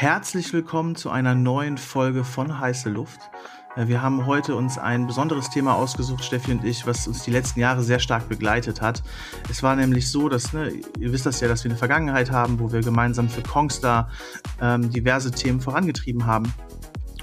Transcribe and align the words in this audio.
Herzlich 0.00 0.54
willkommen 0.54 0.96
zu 0.96 1.10
einer 1.10 1.34
neuen 1.34 1.76
Folge 1.76 2.24
von 2.24 2.58
Heiße 2.58 2.88
Luft. 2.88 3.20
Äh, 3.76 3.86
wir 3.86 4.00
haben 4.00 4.24
heute 4.24 4.54
uns 4.56 4.78
ein 4.78 5.06
besonderes 5.06 5.50
Thema 5.50 5.74
ausgesucht, 5.74 6.24
Steffi 6.24 6.52
und 6.52 6.64
ich, 6.64 6.86
was 6.86 7.06
uns 7.06 7.22
die 7.22 7.30
letzten 7.30 7.60
Jahre 7.60 7.82
sehr 7.82 7.98
stark 7.98 8.26
begleitet 8.26 8.80
hat. 8.80 9.02
Es 9.50 9.62
war 9.62 9.76
nämlich 9.76 10.10
so, 10.10 10.30
dass, 10.30 10.54
ne, 10.54 10.72
ihr 10.98 11.12
wisst 11.12 11.26
das 11.26 11.40
ja, 11.40 11.48
dass 11.48 11.64
wir 11.64 11.70
eine 11.70 11.76
Vergangenheit 11.76 12.30
haben, 12.30 12.58
wo 12.58 12.72
wir 12.72 12.80
gemeinsam 12.80 13.28
für 13.28 13.42
Kongstar 13.42 14.08
ähm, 14.62 14.88
diverse 14.88 15.32
Themen 15.32 15.60
vorangetrieben 15.60 16.24
haben. 16.24 16.50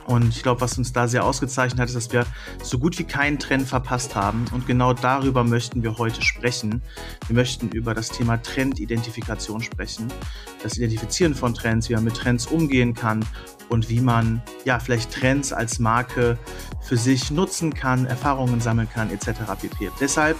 Und 0.07 0.29
ich 0.29 0.41
glaube, 0.41 0.61
was 0.61 0.77
uns 0.77 0.93
da 0.93 1.05
sehr 1.09 1.25
ausgezeichnet 1.25 1.81
hat, 1.81 1.89
ist, 1.89 1.95
dass 1.95 2.13
wir 2.13 2.25
so 2.63 2.79
gut 2.79 2.97
wie 2.97 3.03
keinen 3.03 3.39
Trend 3.39 3.67
verpasst 3.67 4.15
haben. 4.15 4.45
Und 4.53 4.65
genau 4.65 4.93
darüber 4.93 5.43
möchten 5.43 5.83
wir 5.83 5.97
heute 5.97 6.21
sprechen. 6.21 6.81
Wir 7.27 7.35
möchten 7.35 7.67
über 7.69 7.93
das 7.93 8.07
Thema 8.07 8.41
Trendidentifikation 8.41 9.61
sprechen. 9.61 10.07
Das 10.63 10.77
Identifizieren 10.77 11.35
von 11.35 11.53
Trends, 11.53 11.89
wie 11.89 11.93
man 11.93 12.05
mit 12.05 12.15
Trends 12.15 12.47
umgehen 12.47 12.93
kann 12.93 13.25
und 13.67 13.89
wie 13.89 13.99
man 13.99 14.41
ja 14.63 14.79
vielleicht 14.79 15.11
Trends 15.11 15.51
als 15.51 15.77
Marke 15.77 16.39
für 16.81 16.95
sich 16.95 17.29
nutzen 17.29 17.73
kann, 17.73 18.05
Erfahrungen 18.05 18.61
sammeln 18.61 18.87
kann, 18.89 19.11
etc. 19.11 19.41
pp. 19.59 19.91
Deshalb, 19.99 20.37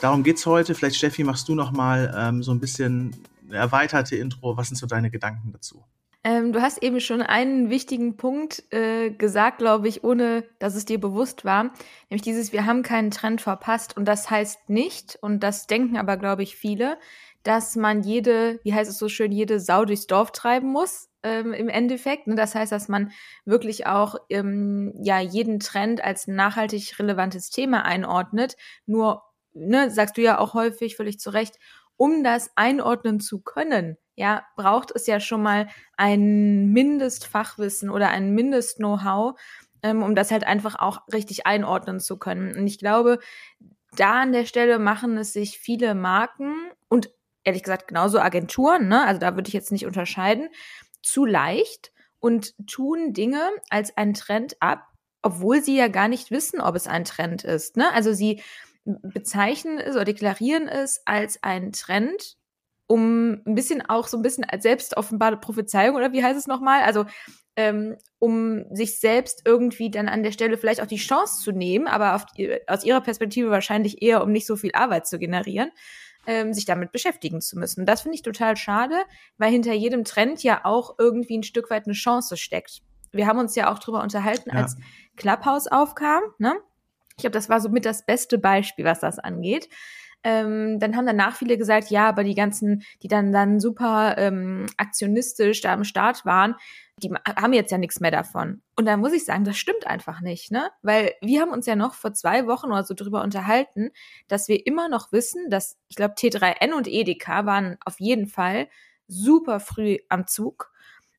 darum 0.00 0.22
geht's 0.22 0.46
heute. 0.46 0.76
Vielleicht, 0.76 0.94
Steffi, 0.94 1.24
machst 1.24 1.48
du 1.48 1.56
noch 1.56 1.72
mal 1.72 2.14
ähm, 2.16 2.44
so 2.44 2.52
ein 2.52 2.60
bisschen 2.60 3.16
erweiterte 3.50 4.14
Intro. 4.14 4.56
Was 4.56 4.68
sind 4.68 4.76
so 4.76 4.86
deine 4.86 5.10
Gedanken 5.10 5.50
dazu? 5.50 5.82
Ähm, 6.22 6.52
du 6.52 6.60
hast 6.60 6.82
eben 6.82 7.00
schon 7.00 7.22
einen 7.22 7.70
wichtigen 7.70 8.16
Punkt 8.18 8.62
äh, 8.72 9.10
gesagt, 9.10 9.58
glaube 9.58 9.88
ich, 9.88 10.04
ohne 10.04 10.44
dass 10.58 10.74
es 10.74 10.84
dir 10.84 11.00
bewusst 11.00 11.46
war. 11.46 11.72
Nämlich 12.10 12.22
dieses, 12.22 12.52
wir 12.52 12.66
haben 12.66 12.82
keinen 12.82 13.10
Trend 13.10 13.40
verpasst. 13.40 13.96
Und 13.96 14.04
das 14.04 14.28
heißt 14.28 14.68
nicht, 14.68 15.18
und 15.22 15.40
das 15.40 15.66
denken 15.66 15.96
aber, 15.96 16.18
glaube 16.18 16.42
ich, 16.42 16.56
viele, 16.56 16.98
dass 17.42 17.74
man 17.74 18.02
jede, 18.02 18.60
wie 18.64 18.74
heißt 18.74 18.90
es 18.90 18.98
so 18.98 19.08
schön, 19.08 19.32
jede 19.32 19.60
Sau 19.60 19.86
durchs 19.86 20.06
Dorf 20.06 20.32
treiben 20.32 20.70
muss. 20.70 21.08
Ähm, 21.22 21.52
im 21.52 21.68
Endeffekt. 21.68 22.26
Ne? 22.26 22.34
Das 22.34 22.54
heißt, 22.54 22.72
dass 22.72 22.88
man 22.88 23.12
wirklich 23.44 23.86
auch 23.86 24.14
ähm, 24.30 24.94
ja 25.02 25.20
jeden 25.20 25.60
Trend 25.60 26.02
als 26.02 26.26
nachhaltig 26.26 26.98
relevantes 26.98 27.50
Thema 27.50 27.84
einordnet. 27.84 28.56
Nur, 28.86 29.22
ne, 29.52 29.90
sagst 29.90 30.16
du 30.16 30.22
ja 30.22 30.38
auch 30.38 30.54
häufig, 30.54 30.96
völlig 30.96 31.18
zu 31.18 31.28
Recht, 31.30 31.58
um 31.96 32.24
das 32.24 32.50
einordnen 32.56 33.20
zu 33.20 33.42
können, 33.42 33.98
ja, 34.20 34.44
braucht 34.54 34.90
es 34.94 35.06
ja 35.06 35.18
schon 35.18 35.42
mal 35.42 35.66
ein 35.96 36.66
Mindestfachwissen 36.72 37.88
oder 37.88 38.10
ein 38.10 38.34
Mindest-Know-how, 38.34 39.40
ähm, 39.82 40.02
um 40.02 40.14
das 40.14 40.30
halt 40.30 40.44
einfach 40.44 40.78
auch 40.78 41.08
richtig 41.10 41.46
einordnen 41.46 42.00
zu 42.00 42.18
können. 42.18 42.54
Und 42.54 42.66
ich 42.66 42.78
glaube, 42.78 43.18
da 43.96 44.20
an 44.20 44.32
der 44.32 44.44
Stelle 44.44 44.78
machen 44.78 45.16
es 45.16 45.32
sich 45.32 45.58
viele 45.58 45.94
Marken 45.94 46.54
und 46.90 47.10
ehrlich 47.44 47.62
gesagt 47.62 47.88
genauso 47.88 48.20
Agenturen, 48.20 48.88
ne? 48.88 49.06
also 49.06 49.18
da 49.18 49.36
würde 49.36 49.48
ich 49.48 49.54
jetzt 49.54 49.72
nicht 49.72 49.86
unterscheiden, 49.86 50.50
zu 51.02 51.24
leicht 51.24 51.90
und 52.18 52.52
tun 52.66 53.14
Dinge 53.14 53.40
als 53.70 53.96
ein 53.96 54.12
Trend 54.12 54.54
ab, 54.60 54.86
obwohl 55.22 55.62
sie 55.62 55.78
ja 55.78 55.88
gar 55.88 56.08
nicht 56.08 56.30
wissen, 56.30 56.60
ob 56.60 56.76
es 56.76 56.86
ein 56.86 57.06
Trend 57.06 57.42
ist. 57.44 57.78
Ne? 57.78 57.90
Also 57.94 58.12
sie 58.12 58.42
bezeichnen 58.84 59.78
es 59.78 59.94
oder 59.94 60.04
deklarieren 60.04 60.68
es 60.68 61.00
als 61.06 61.42
ein 61.42 61.72
Trend, 61.72 62.36
um 62.90 63.40
ein 63.46 63.54
bisschen 63.54 63.88
auch 63.88 64.08
so 64.08 64.16
ein 64.16 64.22
bisschen 64.22 64.42
als 64.42 64.64
selbst 64.64 64.96
offenbare 64.96 65.36
Prophezeiung 65.36 65.94
oder 65.94 66.12
wie 66.12 66.24
heißt 66.24 66.36
es 66.36 66.48
nochmal? 66.48 66.82
Also 66.82 67.04
ähm, 67.54 67.96
um 68.18 68.64
sich 68.74 68.98
selbst 68.98 69.42
irgendwie 69.44 69.92
dann 69.92 70.08
an 70.08 70.24
der 70.24 70.32
Stelle 70.32 70.58
vielleicht 70.58 70.80
auch 70.80 70.88
die 70.88 70.96
Chance 70.96 71.40
zu 71.40 71.52
nehmen, 71.52 71.86
aber 71.86 72.16
auf, 72.16 72.26
aus 72.66 72.82
ihrer 72.82 73.00
Perspektive 73.00 73.48
wahrscheinlich 73.48 74.02
eher, 74.02 74.24
um 74.24 74.32
nicht 74.32 74.44
so 74.44 74.56
viel 74.56 74.72
Arbeit 74.74 75.06
zu 75.06 75.20
generieren, 75.20 75.70
ähm, 76.26 76.52
sich 76.52 76.64
damit 76.64 76.90
beschäftigen 76.90 77.40
zu 77.40 77.60
müssen. 77.60 77.86
Das 77.86 78.00
finde 78.00 78.16
ich 78.16 78.22
total 78.22 78.56
schade, 78.56 78.96
weil 79.38 79.52
hinter 79.52 79.72
jedem 79.72 80.02
Trend 80.02 80.42
ja 80.42 80.62
auch 80.64 80.96
irgendwie 80.98 81.38
ein 81.38 81.44
Stück 81.44 81.70
weit 81.70 81.84
eine 81.84 81.94
Chance 81.94 82.36
steckt. 82.36 82.80
Wir 83.12 83.28
haben 83.28 83.38
uns 83.38 83.54
ja 83.54 83.72
auch 83.72 83.78
drüber 83.78 84.02
unterhalten, 84.02 84.50
ja. 84.52 84.62
als 84.62 84.76
Clubhouse 85.14 85.68
aufkam, 85.68 86.24
ne? 86.38 86.56
Ich 87.16 87.22
glaube, 87.22 87.34
das 87.34 87.48
war 87.48 87.60
somit 87.60 87.84
das 87.84 88.04
beste 88.04 88.38
Beispiel, 88.38 88.84
was 88.84 88.98
das 88.98 89.20
angeht. 89.20 89.68
Ähm, 90.22 90.78
dann 90.78 90.96
haben 90.96 91.06
danach 91.06 91.36
viele 91.36 91.56
gesagt, 91.56 91.90
ja, 91.90 92.08
aber 92.08 92.24
die 92.24 92.34
ganzen, 92.34 92.82
die 93.02 93.08
dann 93.08 93.32
dann 93.32 93.58
super 93.58 94.16
ähm, 94.18 94.66
aktionistisch 94.76 95.60
da 95.62 95.72
am 95.72 95.84
Start 95.84 96.26
waren, 96.26 96.54
die 97.02 97.10
haben 97.10 97.52
jetzt 97.52 97.70
ja 97.70 97.78
nichts 97.78 98.00
mehr 98.00 98.10
davon. 98.10 98.62
Und 98.76 98.84
da 98.84 98.96
muss 98.96 99.12
ich 99.12 99.24
sagen, 99.24 99.44
das 99.44 99.56
stimmt 99.56 99.86
einfach 99.86 100.20
nicht, 100.20 100.50
ne? 100.52 100.70
Weil 100.82 101.14
wir 101.22 101.40
haben 101.40 101.50
uns 101.50 101.66
ja 101.66 101.76
noch 101.76 101.94
vor 101.94 102.12
zwei 102.12 102.46
Wochen 102.46 102.66
oder 102.66 102.84
so 102.84 102.94
drüber 102.94 103.22
unterhalten, 103.22 103.90
dass 104.28 104.48
wir 104.48 104.66
immer 104.66 104.88
noch 104.88 105.10
wissen, 105.12 105.48
dass, 105.48 105.78
ich 105.88 105.96
glaube, 105.96 106.14
T3N 106.14 106.72
und 106.72 106.86
Edeka 106.86 107.46
waren 107.46 107.78
auf 107.84 107.98
jeden 108.00 108.26
Fall 108.26 108.68
super 109.06 109.60
früh 109.60 109.98
am 110.08 110.26
Zug. 110.26 110.70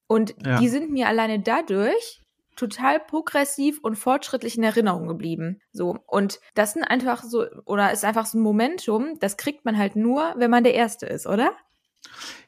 Und 0.08 0.36
ja. 0.46 0.60
die 0.60 0.70
sind 0.70 0.92
mir 0.92 1.08
alleine 1.08 1.40
dadurch 1.40 2.22
total 2.62 3.00
progressiv 3.00 3.80
und 3.82 3.96
fortschrittlich 3.96 4.56
in 4.56 4.64
Erinnerung 4.64 5.08
geblieben. 5.08 5.60
So. 5.72 5.98
Und 6.06 6.40
das 6.54 6.74
sind 6.74 6.84
einfach 6.84 7.24
so, 7.24 7.46
oder 7.66 7.92
ist 7.92 8.06
einfach 8.06 8.28
so 8.28 8.38
ein 8.38 8.42
Momentum, 8.42 9.18
das 9.20 9.36
kriegt 9.36 9.66
man 9.66 9.78
halt 9.78 9.96
nur, 9.96 10.36
wenn 10.38 10.52
man 10.52 10.64
der 10.64 10.76
Erste 10.76 11.08
ist, 11.08 11.26
oder? 11.26 11.54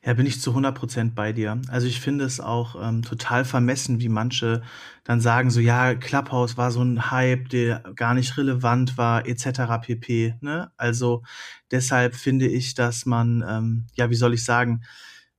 Ja, 0.06 0.14
bin 0.14 0.28
ich 0.28 0.40
zu 0.40 0.52
100 0.52 0.76
Prozent 0.76 1.16
bei 1.16 1.32
dir. 1.34 1.60
Also 1.70 1.88
ich 1.88 2.00
finde 2.00 2.26
es 2.26 2.40
auch 2.40 2.76
ähm, 2.80 3.02
total 3.02 3.44
vermessen, 3.44 4.02
wie 4.02 4.10
manche 4.10 4.62
dann 5.04 5.20
sagen, 5.20 5.50
so 5.50 5.60
ja, 5.60 5.96
Clubhouse 5.96 6.58
war 6.58 6.70
so 6.70 6.84
ein 6.84 7.10
Hype, 7.10 7.50
der 7.50 7.84
gar 7.96 8.14
nicht 8.14 8.38
relevant 8.38 8.98
war, 8.98 9.26
etc. 9.26 9.82
pp. 9.82 10.36
Ne? 10.42 10.72
Also 10.78 11.24
deshalb 11.72 12.16
finde 12.16 12.48
ich, 12.48 12.76
dass 12.76 13.08
man, 13.08 13.44
ähm, 13.48 13.88
ja, 13.96 14.12
wie 14.12 14.16
soll 14.16 14.36
ich 14.36 14.44
sagen, 14.44 14.84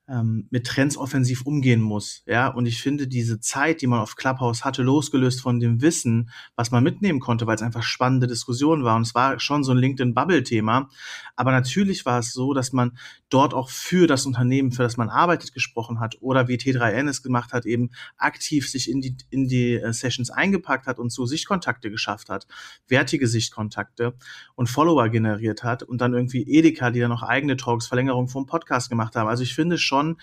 ähm, 0.09 0.47
mit 0.51 0.67
Trends 0.67 0.97
offensiv 0.97 1.43
umgehen 1.47 1.81
muss. 1.81 2.23
Ja, 2.27 2.49
und 2.49 2.67
ich 2.67 2.83
finde 2.83 3.09
diese 3.09 3.41
Zeit, 3.41 3.81
die 3.81 3.87
man 3.87 4.01
auf 4.01 4.17
Clubhouse 4.17 4.65
hatte, 4.65 4.83
losgelöst 4.83 5.41
von 5.41 5.61
dem 5.61 5.81
Wissen, 5.81 6.31
was 6.57 6.71
man 6.71 6.85
mitnehmen 6.85 7.21
konnte, 7.21 7.47
weil 7.47 7.57
es 7.57 7.63
einfach 7.63 7.83
spannende 7.83 8.27
Diskussionen 8.27 8.85
war. 8.85 8.97
Und 8.97 9.03
es 9.03 9.15
war 9.15 9.41
schon 9.41 9.65
so 9.65 9.73
ein 9.73 9.79
LinkedIn-Bubble-Thema. 9.79 10.91
Aber 11.37 11.53
natürlich 11.53 12.05
war 12.05 12.19
es 12.19 12.33
so, 12.33 12.53
dass 12.53 12.73
man 12.73 12.99
dort 13.31 13.55
auch 13.55 13.71
für 13.71 14.07
das 14.07 14.27
Unternehmen, 14.27 14.73
für 14.73 14.83
das 14.83 14.97
man 14.97 15.09
arbeitet, 15.09 15.53
gesprochen 15.55 16.01
hat 16.01 16.17
oder 16.21 16.49
wie 16.49 16.57
T3N 16.57 17.09
es 17.09 17.23
gemacht 17.23 17.53
hat, 17.53 17.65
eben 17.65 17.91
aktiv 18.17 18.71
sich 18.71 18.91
in 18.91 19.01
die, 19.01 19.17
in 19.31 19.49
die 19.49 19.75
äh, 19.75 19.93
Sessions 19.93 20.31
eingepackt 20.31 20.87
hat 20.87 20.99
und 20.99 21.11
so 21.11 21.25
Sichtkontakte 21.27 21.91
geschafft 21.91 22.29
hat, 22.29 22.47
wertige 22.89 23.27
Sichtkontakte 23.27 24.15
und 24.55 24.69
Follower 24.69 25.09
generiert 25.09 25.65
hat 25.65 25.83
und 25.83 26.01
dann 26.01 26.15
irgendwie 26.15 26.43
Edeka, 26.43 26.91
die 26.91 27.01
dann 27.01 27.11
noch 27.11 27.23
eigene 27.23 27.57
Talks, 27.57 27.87
Verlängerung 27.87 28.29
vom 28.29 28.47
Podcast 28.47 28.91
gemacht 28.91 29.17
haben. 29.17 29.29
Also 29.29 29.43
ich 29.43 29.55
finde 29.55 29.79
schon, 29.79 29.94
schon, 29.95 30.17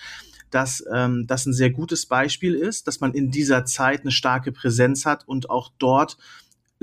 dass 0.49 0.83
ähm, 0.93 1.25
das 1.27 1.45
ein 1.45 1.53
sehr 1.53 1.71
gutes 1.71 2.05
Beispiel 2.05 2.55
ist, 2.55 2.87
dass 2.87 2.99
man 2.99 3.13
in 3.13 3.31
dieser 3.31 3.63
Zeit 3.65 4.01
eine 4.01 4.11
starke 4.11 4.51
Präsenz 4.51 5.05
hat 5.05 5.25
und 5.27 5.49
auch 5.49 5.71
dort 5.79 6.17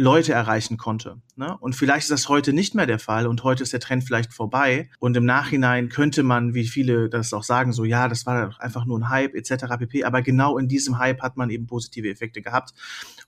Leute 0.00 0.32
erreichen 0.32 0.76
konnte. 0.76 1.20
Ne? 1.34 1.58
Und 1.58 1.74
vielleicht 1.74 2.04
ist 2.04 2.12
das 2.12 2.28
heute 2.28 2.52
nicht 2.52 2.74
mehr 2.74 2.86
der 2.86 3.00
Fall 3.00 3.26
und 3.26 3.42
heute 3.42 3.64
ist 3.64 3.72
der 3.72 3.80
Trend 3.80 4.04
vielleicht 4.04 4.32
vorbei. 4.32 4.88
Und 5.00 5.16
im 5.16 5.24
Nachhinein 5.24 5.88
könnte 5.88 6.22
man, 6.22 6.54
wie 6.54 6.68
viele 6.68 7.08
das 7.08 7.32
auch 7.32 7.42
sagen, 7.42 7.72
so 7.72 7.84
ja, 7.84 8.06
das 8.06 8.24
war 8.24 8.54
einfach 8.60 8.86
nur 8.86 9.00
ein 9.00 9.08
Hype 9.10 9.34
etc. 9.34 9.64
pp. 9.76 10.04
Aber 10.04 10.22
genau 10.22 10.56
in 10.56 10.68
diesem 10.68 10.98
Hype 10.98 11.20
hat 11.20 11.36
man 11.36 11.50
eben 11.50 11.66
positive 11.66 12.08
Effekte 12.08 12.42
gehabt. 12.42 12.74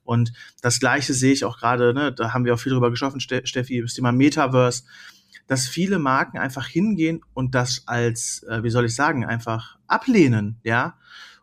Und 0.04 0.32
das 0.62 0.78
Gleiche 0.78 1.12
sehe 1.12 1.32
ich 1.32 1.44
auch 1.44 1.58
gerade, 1.58 1.92
ne, 1.92 2.12
da 2.12 2.32
haben 2.32 2.44
wir 2.44 2.54
auch 2.54 2.60
viel 2.60 2.72
drüber 2.72 2.90
gesprochen, 2.90 3.20
Steffi, 3.20 3.82
das 3.82 3.94
Thema 3.94 4.12
Metaverse 4.12 4.84
dass 5.50 5.66
viele 5.66 5.98
Marken 5.98 6.38
einfach 6.38 6.68
hingehen 6.68 7.22
und 7.34 7.56
das 7.56 7.82
als, 7.86 8.44
äh, 8.44 8.62
wie 8.62 8.70
soll 8.70 8.84
ich 8.84 8.94
sagen, 8.94 9.24
einfach 9.24 9.78
ablehnen, 9.88 10.60
ja. 10.62 10.94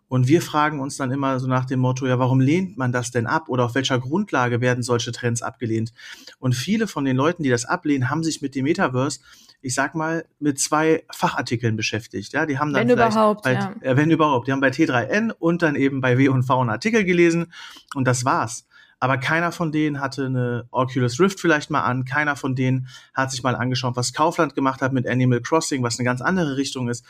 Und 0.07 0.29
wir 0.29 0.41
fragen 0.41 0.79
uns 0.79 0.95
dann 0.95 1.11
immer 1.11 1.41
so 1.41 1.47
nach 1.47 1.65
dem 1.65 1.81
Motto, 1.81 2.07
ja, 2.07 2.17
warum 2.17 2.39
lehnt 2.39 2.77
man 2.77 2.93
das 2.93 3.11
denn 3.11 3.27
ab 3.27 3.49
oder 3.49 3.65
auf 3.65 3.75
welcher 3.75 3.99
Grundlage 3.99 4.61
werden 4.61 4.81
solche 4.81 5.11
Trends 5.11 5.41
abgelehnt? 5.41 5.91
Und 6.39 6.55
viele 6.55 6.87
von 6.87 7.03
den 7.03 7.17
Leuten, 7.17 7.43
die 7.43 7.49
das 7.49 7.65
ablehnen, 7.65 8.09
haben 8.09 8.23
sich 8.23 8.41
mit 8.41 8.55
dem 8.55 8.63
Metaverse, 8.63 9.19
ich 9.61 9.75
sag 9.75 9.93
mal, 9.93 10.23
mit 10.39 10.57
zwei 10.57 11.03
Fachartikeln 11.11 11.75
beschäftigt. 11.75 12.31
Ja, 12.31 12.45
die 12.45 12.59
haben 12.59 12.71
dann 12.71 12.87
wenn 12.87 12.95
überhaupt, 12.95 13.43
bei, 13.43 13.55
ja. 13.55 13.75
äh, 13.81 13.97
wenn 13.97 14.09
überhaupt, 14.09 14.47
die 14.47 14.53
haben 14.53 14.61
bei 14.61 14.69
T3N 14.69 15.31
und 15.37 15.61
dann 15.61 15.75
eben 15.75 15.99
bei 15.99 16.17
W&V 16.17 16.61
einen 16.61 16.69
Artikel 16.69 17.03
gelesen 17.03 17.51
und 17.93 18.07
das 18.07 18.23
war's 18.23 18.66
aber 18.99 19.17
keiner 19.17 19.51
von 19.51 19.71
denen 19.71 20.01
hatte 20.01 20.25
eine 20.25 20.67
Oculus 20.71 21.19
Rift 21.19 21.39
vielleicht 21.39 21.69
mal 21.69 21.83
an, 21.83 22.05
keiner 22.05 22.35
von 22.35 22.55
denen 22.55 22.87
hat 23.13 23.31
sich 23.31 23.43
mal 23.43 23.55
angeschaut, 23.55 23.95
was 23.95 24.13
Kaufland 24.13 24.55
gemacht 24.55 24.81
hat 24.81 24.93
mit 24.93 25.07
Animal 25.07 25.41
Crossing, 25.41 25.83
was 25.83 25.99
eine 25.99 26.05
ganz 26.05 26.21
andere 26.21 26.57
Richtung 26.57 26.89
ist. 26.89 27.05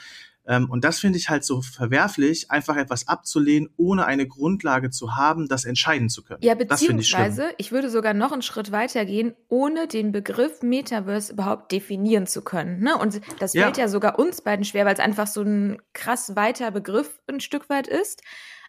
Ähm, 0.48 0.69
und 0.69 0.84
das 0.84 1.00
finde 1.00 1.18
ich 1.18 1.30
halt 1.30 1.44
so 1.44 1.62
verwerflich, 1.62 2.50
einfach 2.50 2.78
etwas 2.78 3.07
abzulehnen, 3.07 3.69
ohne 3.75 4.06
eine 4.06 4.28
Grundlage 4.28 4.89
zu 4.89 5.16
haben, 5.16 5.48
das 5.48 5.66
entscheiden 5.66 6.10
zu 6.10 6.24
können. 6.24 6.39
Ja, 6.42 6.56
beziehungsweise, 6.56 7.50
ich, 7.57 7.68
ich, 7.68 7.72
würde 7.72 7.89
sogar 7.89 8.13
noch 8.13 8.31
einen 8.31 8.42
Schritt 8.42 8.72
weiter 8.72 9.06
gehen, 9.06 9.36
ohne 9.50 9.88
den 9.88 10.12
Begriff 10.12 10.62
Metaverse 10.62 11.34
überhaupt 11.34 11.72
definieren 11.72 12.28
zu 12.28 12.42
können. 12.42 12.80
Ne? 12.80 12.98
Und 12.98 13.19
das 13.39 13.54
ja. 13.54 13.63
fällt 13.63 13.78
ja 13.78 13.89
sogar 13.89 14.18
uns 14.19 14.42
beiden 14.42 14.63
schwer, 14.63 14.86
weil 14.86 14.94
es 14.94 15.01
einfach 15.01 15.28
so 15.28 15.42
ein 15.42 15.81
krass 15.94 16.36
weiter 16.36 16.72
Begriff 16.72 17.19
ein 17.28 17.42
Stück 17.42 17.69
weit 17.69 17.88
ist. 17.88 18.22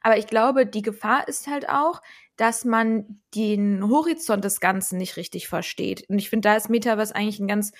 Aber 0.02 0.16
ich 0.16 0.26
glaube, 0.26 0.66
die 0.66 0.82
Gefahr 0.82 1.26
ist 1.28 1.46
halt 1.46 1.68
auch, 1.68 2.00
dass 2.38 2.64
man 2.64 3.20
den 3.34 3.90
Horizont 3.90 4.44
des 4.44 4.60
Ganzen 4.60 4.96
nicht 4.96 5.16
richtig 5.16 5.48
versteht. 5.48 6.08
Und 6.08 6.18
ich 6.18 6.30
finde, 6.30 6.48
da 6.48 6.56
ist 6.56 6.70
Metaverse 6.70 7.14
eigentlich 7.14 7.40
ein 7.40 7.48
ganz 7.48 7.72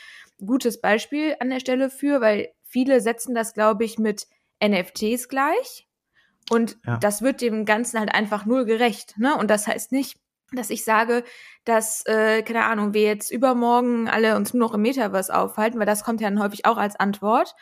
gutes 0.45 0.81
Beispiel 0.81 1.37
an 1.41 1.49
der 1.49 1.61
Stelle 1.61 1.91
für, 1.91 2.21
weil 2.21 2.51
viele 2.65 3.01
setzen 3.01 3.35
das, 3.35 3.55
glaube 3.55 3.85
ich, 3.85 3.99
mit 3.99 4.27
NFTs 4.63 5.29
gleich. 5.29 5.89
Und 6.51 6.77
ja. 6.85 6.97
das 6.97 7.23
wird 7.23 7.41
dem 7.41 7.65
Ganzen 7.67 8.01
halt 8.01 8.13
einfach 8.13 8.47
null 8.47 8.65
gerecht. 8.65 9.17
Ne? 9.17 9.37
Und 9.37 9.49
das 9.49 9.69
heißt 9.69 9.93
nicht, 9.93 10.19
dass 10.53 10.71
ich 10.71 10.83
sage, 10.83 11.23
dass, 11.65 12.05
äh, 12.07 12.43
keine 12.43 12.65
Ahnung, 12.65 12.95
wir 12.95 13.03
jetzt 13.03 13.31
übermorgen 13.31 14.09
alle 14.09 14.35
uns 14.35 14.55
nur 14.55 14.67
noch 14.67 14.75
im 14.75 14.83
Metaverse 14.83 15.35
aufhalten, 15.35 15.79
weil 15.79 15.87
das 15.87 16.03
kommt 16.03 16.21
ja 16.21 16.29
dann 16.29 16.43
häufig 16.43 16.65
auch 16.65 16.79
als 16.79 16.97
Antwort. 16.97 17.55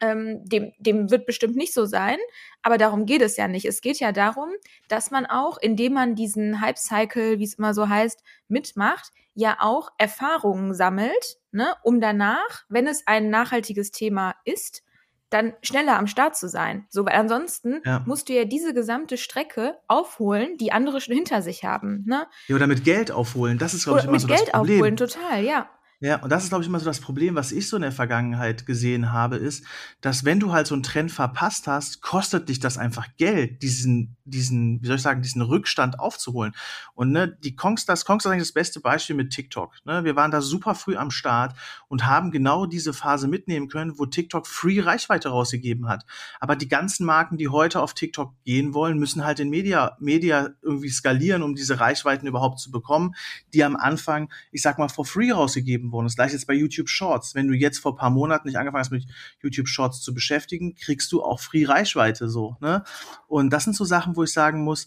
Ähm, 0.00 0.44
dem, 0.44 0.72
dem 0.78 1.10
wird 1.10 1.24
bestimmt 1.24 1.56
nicht 1.56 1.72
so 1.72 1.86
sein, 1.86 2.18
aber 2.62 2.76
darum 2.76 3.06
geht 3.06 3.22
es 3.22 3.36
ja 3.36 3.48
nicht. 3.48 3.64
Es 3.64 3.80
geht 3.80 3.98
ja 3.98 4.12
darum, 4.12 4.50
dass 4.88 5.10
man 5.10 5.24
auch, 5.24 5.56
indem 5.56 5.94
man 5.94 6.14
diesen 6.14 6.60
Hype-Cycle, 6.60 7.38
wie 7.38 7.44
es 7.44 7.54
immer 7.54 7.72
so 7.72 7.88
heißt, 7.88 8.22
mitmacht, 8.48 9.10
ja 9.32 9.56
auch 9.60 9.90
Erfahrungen 9.98 10.74
sammelt, 10.74 11.38
ne, 11.52 11.74
um 11.82 12.00
danach, 12.00 12.64
wenn 12.68 12.86
es 12.86 13.06
ein 13.06 13.30
nachhaltiges 13.30 13.90
Thema 13.90 14.34
ist, 14.44 14.82
dann 15.30 15.54
schneller 15.62 15.98
am 15.98 16.06
Start 16.06 16.36
zu 16.36 16.48
sein. 16.48 16.86
So, 16.88 17.04
weil 17.04 17.14
ansonsten 17.14 17.80
ja. 17.84 18.02
musst 18.06 18.28
du 18.28 18.32
ja 18.32 18.44
diese 18.44 18.74
gesamte 18.74 19.16
Strecke 19.16 19.76
aufholen, 19.88 20.56
die 20.56 20.72
andere 20.72 21.00
schon 21.00 21.14
hinter 21.14 21.42
sich 21.42 21.64
haben. 21.64 22.04
Ne? 22.06 22.26
Ja, 22.46 22.56
oder 22.56 22.66
mit 22.66 22.84
Geld 22.84 23.10
aufholen. 23.10 23.58
Das 23.58 23.74
ist, 23.74 23.84
glaube 23.84 24.00
ich, 24.00 24.06
immer 24.06 24.18
so 24.18 24.28
das 24.28 24.44
Problem. 24.44 24.78
Mit 24.78 24.96
Geld 24.96 24.96
aufholen, 24.96 24.96
total, 24.96 25.44
ja. 25.44 25.68
Ja, 26.06 26.22
und 26.22 26.30
das 26.30 26.44
ist, 26.44 26.50
glaube 26.50 26.62
ich, 26.62 26.68
immer 26.68 26.78
so 26.78 26.84
das 26.84 27.00
Problem, 27.00 27.34
was 27.34 27.50
ich 27.50 27.68
so 27.68 27.74
in 27.74 27.82
der 27.82 27.90
Vergangenheit 27.90 28.64
gesehen 28.64 29.10
habe, 29.10 29.38
ist, 29.38 29.64
dass 30.00 30.24
wenn 30.24 30.38
du 30.38 30.52
halt 30.52 30.68
so 30.68 30.74
einen 30.74 30.84
Trend 30.84 31.10
verpasst 31.10 31.66
hast, 31.66 32.00
kostet 32.00 32.48
dich 32.48 32.60
das 32.60 32.78
einfach 32.78 33.08
Geld, 33.16 33.60
diesen, 33.64 34.15
diesen, 34.26 34.82
wie 34.82 34.86
soll 34.86 34.96
ich 34.96 35.02
sagen, 35.02 35.22
diesen 35.22 35.42
Rückstand 35.42 36.00
aufzuholen. 36.00 36.52
Und 36.94 37.12
ne, 37.12 37.28
die 37.28 37.56
Kongstars, 37.56 38.04
Kongstars 38.04 38.30
ist 38.30 38.34
eigentlich 38.34 38.48
das 38.48 38.54
beste 38.54 38.80
Beispiel 38.80 39.16
mit 39.16 39.30
TikTok. 39.30 39.74
Ne? 39.84 40.04
Wir 40.04 40.16
waren 40.16 40.30
da 40.30 40.40
super 40.40 40.74
früh 40.74 40.96
am 40.96 41.10
Start 41.10 41.54
und 41.88 42.06
haben 42.06 42.30
genau 42.30 42.66
diese 42.66 42.92
Phase 42.92 43.28
mitnehmen 43.28 43.68
können, 43.68 43.98
wo 43.98 44.06
TikTok 44.06 44.46
free 44.46 44.80
Reichweite 44.80 45.28
rausgegeben 45.28 45.88
hat. 45.88 46.04
Aber 46.40 46.56
die 46.56 46.68
ganzen 46.68 47.06
Marken, 47.06 47.38
die 47.38 47.48
heute 47.48 47.80
auf 47.80 47.94
TikTok 47.94 48.34
gehen 48.44 48.74
wollen, 48.74 48.98
müssen 48.98 49.24
halt 49.24 49.40
in 49.40 49.50
Media, 49.50 49.96
Media 50.00 50.50
irgendwie 50.62 50.90
skalieren, 50.90 51.42
um 51.42 51.54
diese 51.54 51.80
Reichweiten 51.80 52.26
überhaupt 52.26 52.58
zu 52.58 52.70
bekommen, 52.70 53.14
die 53.54 53.62
am 53.62 53.76
Anfang, 53.76 54.32
ich 54.50 54.62
sag 54.62 54.78
mal, 54.78 54.88
for 54.88 55.04
free 55.04 55.30
rausgegeben 55.30 55.76
gegeben 55.76 55.92
worden. 55.92 56.06
Das 56.06 56.16
gleiche 56.16 56.34
jetzt 56.34 56.46
bei 56.46 56.54
YouTube 56.54 56.88
Shorts. 56.88 57.34
Wenn 57.34 57.48
du 57.48 57.54
jetzt 57.54 57.78
vor 57.78 57.96
paar 57.96 58.10
Monaten 58.10 58.48
nicht 58.48 58.56
angefangen 58.56 58.80
hast, 58.80 58.90
mit 58.90 59.06
YouTube 59.42 59.68
Shorts 59.68 60.00
zu 60.00 60.14
beschäftigen, 60.14 60.74
kriegst 60.74 61.12
du 61.12 61.22
auch 61.22 61.40
Free 61.40 61.64
Reichweite 61.64 62.28
so. 62.28 62.56
Ne? 62.60 62.84
Und 63.26 63.50
das 63.50 63.64
sind 63.64 63.76
so 63.76 63.84
Sachen, 63.84 64.15
wo 64.16 64.24
ich 64.24 64.32
sagen 64.32 64.64
muss, 64.64 64.86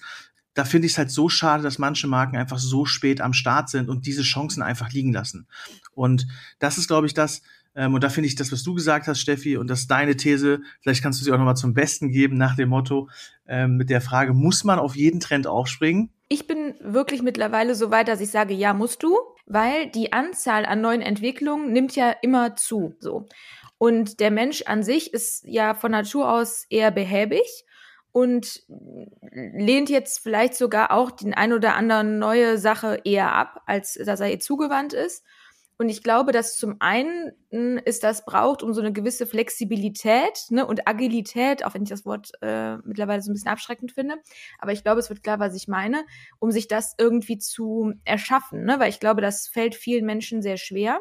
da 0.54 0.66
finde 0.66 0.88
ich 0.88 0.94
es 0.94 0.98
halt 0.98 1.12
so 1.12 1.30
schade, 1.30 1.64
dass 1.64 1.78
manche 1.78 2.08
Marken 2.08 2.36
einfach 2.36 2.60
so 2.60 2.86
spät 2.86 3.22
am 3.22 3.34
Start 3.34 3.70
sind 3.70 3.88
und 3.88 4.06
diese 4.06 4.24
Chancen 4.24 4.62
einfach 4.62 4.92
liegen 4.92 5.14
lassen. 5.14 5.48
Und 5.94 6.28
das 6.58 6.78
ist, 6.78 6.88
glaube 6.88 7.08
ich, 7.08 7.14
das, 7.14 7.42
ähm, 7.76 7.94
und 7.94 8.04
da 8.04 8.10
finde 8.10 8.28
ich 8.28 8.36
das, 8.36 8.52
was 8.52 8.64
du 8.64 8.74
gesagt 8.74 9.08
hast, 9.08 9.20
Steffi, 9.20 9.58
und 9.58 9.70
das 9.70 9.82
ist 9.82 9.92
deine 9.92 10.18
These, 10.18 10.62
vielleicht 10.82 11.04
kannst 11.04 11.22
du 11.22 11.24
sie 11.26 11.32
auch 11.32 11.38
nochmal 11.38 11.56
zum 11.56 11.74
Besten 11.74 12.10
geben 12.10 12.38
nach 12.38 12.56
dem 12.56 12.70
Motto, 12.70 13.10
ähm, 13.48 13.78
mit 13.78 13.90
der 13.90 14.02
Frage, 14.02 14.34
muss 14.34 14.64
man 14.64 14.80
auf 14.80 14.96
jeden 14.96 15.20
Trend 15.20 15.48
aufspringen? 15.48 16.10
Ich 16.28 16.46
bin 16.48 16.76
wirklich 16.82 17.22
mittlerweile 17.22 17.76
so 17.76 17.92
weit, 17.92 18.08
dass 18.08 18.22
ich 18.22 18.30
sage, 18.30 18.54
ja, 18.54 18.74
musst 18.74 19.02
du 19.04 19.16
weil 19.50 19.88
die 19.88 20.14
Anzahl 20.14 20.66
an 20.66 20.80
neuen 20.80 21.02
Entwicklungen 21.02 21.74
nimmt 21.74 21.96
ja 21.96 22.12
immer 22.22 22.56
zu, 22.56 22.96
so. 23.00 23.26
Und 23.78 24.20
der 24.20 24.30
Mensch 24.30 24.64
an 24.64 24.84
sich 24.84 25.14
ist 25.14 25.44
ja 25.46 25.74
von 25.74 25.92
Natur 25.92 26.32
aus 26.32 26.66
eher 26.70 26.92
behäbig 26.92 27.66
und 28.12 28.64
lehnt 29.32 29.90
jetzt 29.90 30.20
vielleicht 30.20 30.56
sogar 30.56 30.92
auch 30.92 31.12
den 31.12 31.34
ein 31.34 31.54
oder 31.54 31.76
anderen 31.76 32.20
neue 32.20 32.58
Sache 32.58 33.02
eher 33.04 33.34
ab, 33.34 33.62
als 33.66 33.94
dass 33.94 34.20
er 34.20 34.32
ihr 34.32 34.40
zugewandt 34.40 34.94
ist. 34.94 35.24
Und 35.82 35.88
ich 35.88 36.04
glaube, 36.04 36.34
dass 36.34 36.58
zum 36.58 36.76
einen 36.80 37.32
ist 37.86 38.04
das 38.04 38.26
braucht, 38.26 38.64
um 38.64 38.74
so 38.74 38.82
eine 38.82 38.92
gewisse 38.92 39.26
Flexibilität 39.26 40.48
ne, 40.50 40.66
und 40.66 40.90
Agilität, 40.90 41.64
auch 41.64 41.74
wenn 41.74 41.84
ich 41.84 41.90
das 41.90 42.06
Wort 42.06 42.32
äh, 42.42 42.76
mittlerweile 42.80 43.22
so 43.22 43.32
ein 43.32 43.34
bisschen 43.34 43.52
abschreckend 43.52 43.94
finde. 43.94 44.16
Aber 44.58 44.74
ich 44.74 44.84
glaube, 44.84 45.00
es 45.00 45.10
wird 45.10 45.24
klar, 45.24 45.40
was 45.40 45.56
ich 45.56 45.70
meine, 45.70 46.04
um 46.40 46.52
sich 46.52 46.68
das 46.68 46.96
irgendwie 46.98 47.38
zu 47.38 47.94
erschaffen. 48.04 48.66
Ne? 48.66 48.78
Weil 48.78 48.90
ich 48.90 49.00
glaube, 49.00 49.22
das 49.22 49.48
fällt 49.48 49.74
vielen 49.74 50.06
Menschen 50.06 50.42
sehr 50.42 50.58
schwer. 50.58 51.00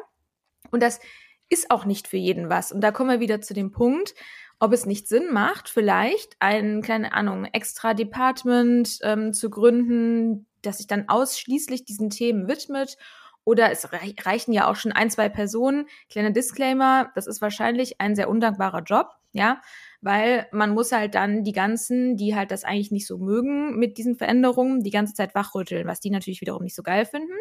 Und 0.71 0.81
das 0.81 1.01
ist 1.49 1.71
auch 1.71 1.83
nicht 1.83 2.07
für 2.07 2.17
jeden 2.17 2.49
was. 2.49 2.71
Und 2.71 2.79
da 2.79 2.91
kommen 2.91 3.09
wir 3.09 3.19
wieder 3.19 3.41
zu 3.41 3.53
dem 3.53 3.71
Punkt, 3.71 4.13
ob 4.59 4.73
es 4.73 4.85
nicht 4.85 5.07
Sinn 5.07 5.31
macht, 5.31 5.69
vielleicht 5.69 6.35
ein, 6.39 6.81
keine 6.81 7.13
Ahnung, 7.13 7.45
extra 7.45 7.93
Department 7.93 8.99
ähm, 9.03 9.33
zu 9.33 9.49
gründen, 9.49 10.47
das 10.61 10.77
sich 10.77 10.87
dann 10.87 11.07
ausschließlich 11.07 11.85
diesen 11.85 12.09
Themen 12.09 12.47
widmet 12.47 12.97
oder 13.45 13.71
es 13.71 13.87
reichen 13.91 14.53
ja 14.53 14.69
auch 14.69 14.75
schon 14.75 14.91
ein, 14.91 15.09
zwei 15.09 15.29
Personen. 15.29 15.87
Kleiner 16.09 16.31
Disclaimer, 16.31 17.11
das 17.15 17.25
ist 17.25 17.41
wahrscheinlich 17.41 17.99
ein 17.99 18.15
sehr 18.15 18.29
undankbarer 18.29 18.83
Job, 18.83 19.07
ja, 19.31 19.61
weil 20.01 20.47
man 20.51 20.71
muss 20.71 20.91
halt 20.91 21.15
dann 21.15 21.43
die 21.43 21.51
ganzen, 21.51 22.15
die 22.15 22.35
halt 22.35 22.51
das 22.51 22.63
eigentlich 22.63 22.91
nicht 22.91 23.07
so 23.07 23.17
mögen 23.17 23.77
mit 23.79 23.97
diesen 23.97 24.17
Veränderungen, 24.17 24.83
die 24.83 24.91
ganze 24.91 25.13
Zeit 25.13 25.35
wachrütteln, 25.35 25.87
was 25.87 25.99
die 25.99 26.11
natürlich 26.11 26.41
wiederum 26.41 26.63
nicht 26.63 26.75
so 26.75 26.83
geil 26.83 27.05
finden. 27.05 27.33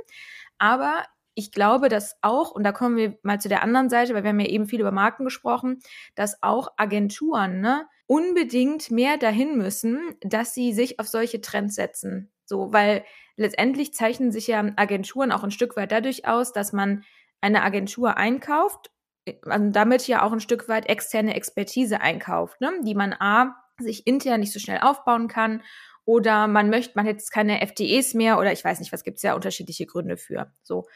Aber 0.56 1.05
ich 1.38 1.52
glaube, 1.52 1.88
dass 1.88 2.17
auch, 2.20 2.50
und 2.50 2.64
da 2.64 2.73
kommen 2.73 2.96
wir 2.96 3.17
mal 3.23 3.40
zu 3.40 3.49
der 3.49 3.62
anderen 3.62 3.88
Seite, 3.88 4.12
weil 4.12 4.25
wir 4.25 4.31
haben 4.31 4.40
ja 4.40 4.49
eben 4.49 4.67
viel 4.67 4.81
über 4.81 4.90
Marken 4.90 5.25
gesprochen, 5.25 5.79
dass 6.17 6.43
auch 6.43 6.73
Agenturen 6.76 7.61
ne, 7.61 7.87
unbedingt 8.08 8.90
mehr 8.90 9.19
dahin 9.19 9.56
müssen, 9.56 10.00
dass 10.20 10.52
sie 10.52 10.73
sich 10.73 10.99
auf 10.99 11.06
solche 11.06 11.40
Trends 11.40 11.76
setzen. 11.76 12.32
So, 12.44 12.73
weil 12.73 13.05
letztendlich 13.37 13.94
zeichnen 13.94 14.32
sich 14.32 14.49
ja 14.49 14.64
Agenturen 14.75 15.31
auch 15.31 15.44
ein 15.44 15.52
Stück 15.52 15.76
weit 15.76 15.93
dadurch 15.93 16.26
aus, 16.26 16.52
dass 16.52 16.73
man 16.73 17.05
eine 17.40 17.62
Agentur 17.62 18.17
einkauft 18.17 18.90
äh, 19.25 19.35
und 19.44 19.70
damit 19.75 20.08
ja 20.08 20.25
auch 20.25 20.32
ein 20.32 20.40
Stück 20.40 20.69
weit 20.69 20.88
externe 20.88 21.37
Expertise 21.37 22.00
einkauft, 22.00 22.61
ne? 22.61 22.73
die 22.82 22.96
man 22.96 23.12
A, 23.12 23.55
sich 23.79 24.08
intern 24.08 24.40
nicht 24.40 24.52
so 24.52 24.58
schnell 24.58 24.81
aufbauen 24.81 25.29
kann 25.29 25.62
oder 26.05 26.49
man 26.49 26.69
möchte, 26.69 26.94
man 26.96 27.05
hätte 27.05 27.19
jetzt 27.19 27.31
keine 27.31 27.61
FDEs 27.61 28.14
mehr 28.14 28.40
oder 28.40 28.50
ich 28.50 28.64
weiß 28.64 28.81
nicht, 28.81 28.93
was 28.93 29.05
gibt's 29.05 29.23
ja 29.23 29.37
unterschiedliche 29.37 29.87
Gründe 29.87 30.17
für. 30.17 30.50
So. 30.64 30.87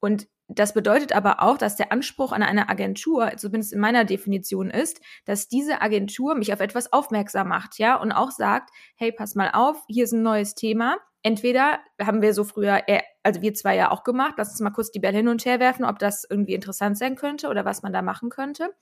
Und 0.00 0.28
das 0.48 0.72
bedeutet 0.72 1.12
aber 1.12 1.42
auch, 1.42 1.58
dass 1.58 1.76
der 1.76 1.92
Anspruch 1.92 2.32
an 2.32 2.42
eine 2.42 2.70
Agentur, 2.70 3.32
zumindest 3.36 3.74
in 3.74 3.80
meiner 3.80 4.04
Definition 4.06 4.70
ist, 4.70 5.00
dass 5.26 5.48
diese 5.48 5.82
Agentur 5.82 6.34
mich 6.34 6.52
auf 6.54 6.60
etwas 6.60 6.92
aufmerksam 6.92 7.48
macht, 7.48 7.78
ja, 7.78 7.96
und 7.96 8.12
auch 8.12 8.30
sagt, 8.30 8.70
hey, 8.96 9.12
pass 9.12 9.34
mal 9.34 9.50
auf, 9.52 9.84
hier 9.88 10.04
ist 10.04 10.12
ein 10.12 10.22
neues 10.22 10.54
Thema, 10.54 10.96
entweder 11.22 11.80
haben 12.00 12.22
wir 12.22 12.32
so 12.32 12.44
früher, 12.44 12.82
also 13.22 13.42
wir 13.42 13.52
zwei 13.52 13.76
ja 13.76 13.90
auch 13.90 14.04
gemacht, 14.04 14.34
lass 14.38 14.50
uns 14.50 14.60
mal 14.60 14.70
kurz 14.70 14.90
die 14.90 15.00
Bälle 15.00 15.18
hin 15.18 15.28
und 15.28 15.44
her 15.44 15.60
werfen, 15.60 15.84
ob 15.84 15.98
das 15.98 16.26
irgendwie 16.28 16.54
interessant 16.54 16.96
sein 16.96 17.16
könnte 17.16 17.48
oder 17.48 17.66
was 17.66 17.82
man 17.82 17.92
da 17.92 18.00
machen 18.00 18.30
könnte. 18.30 18.74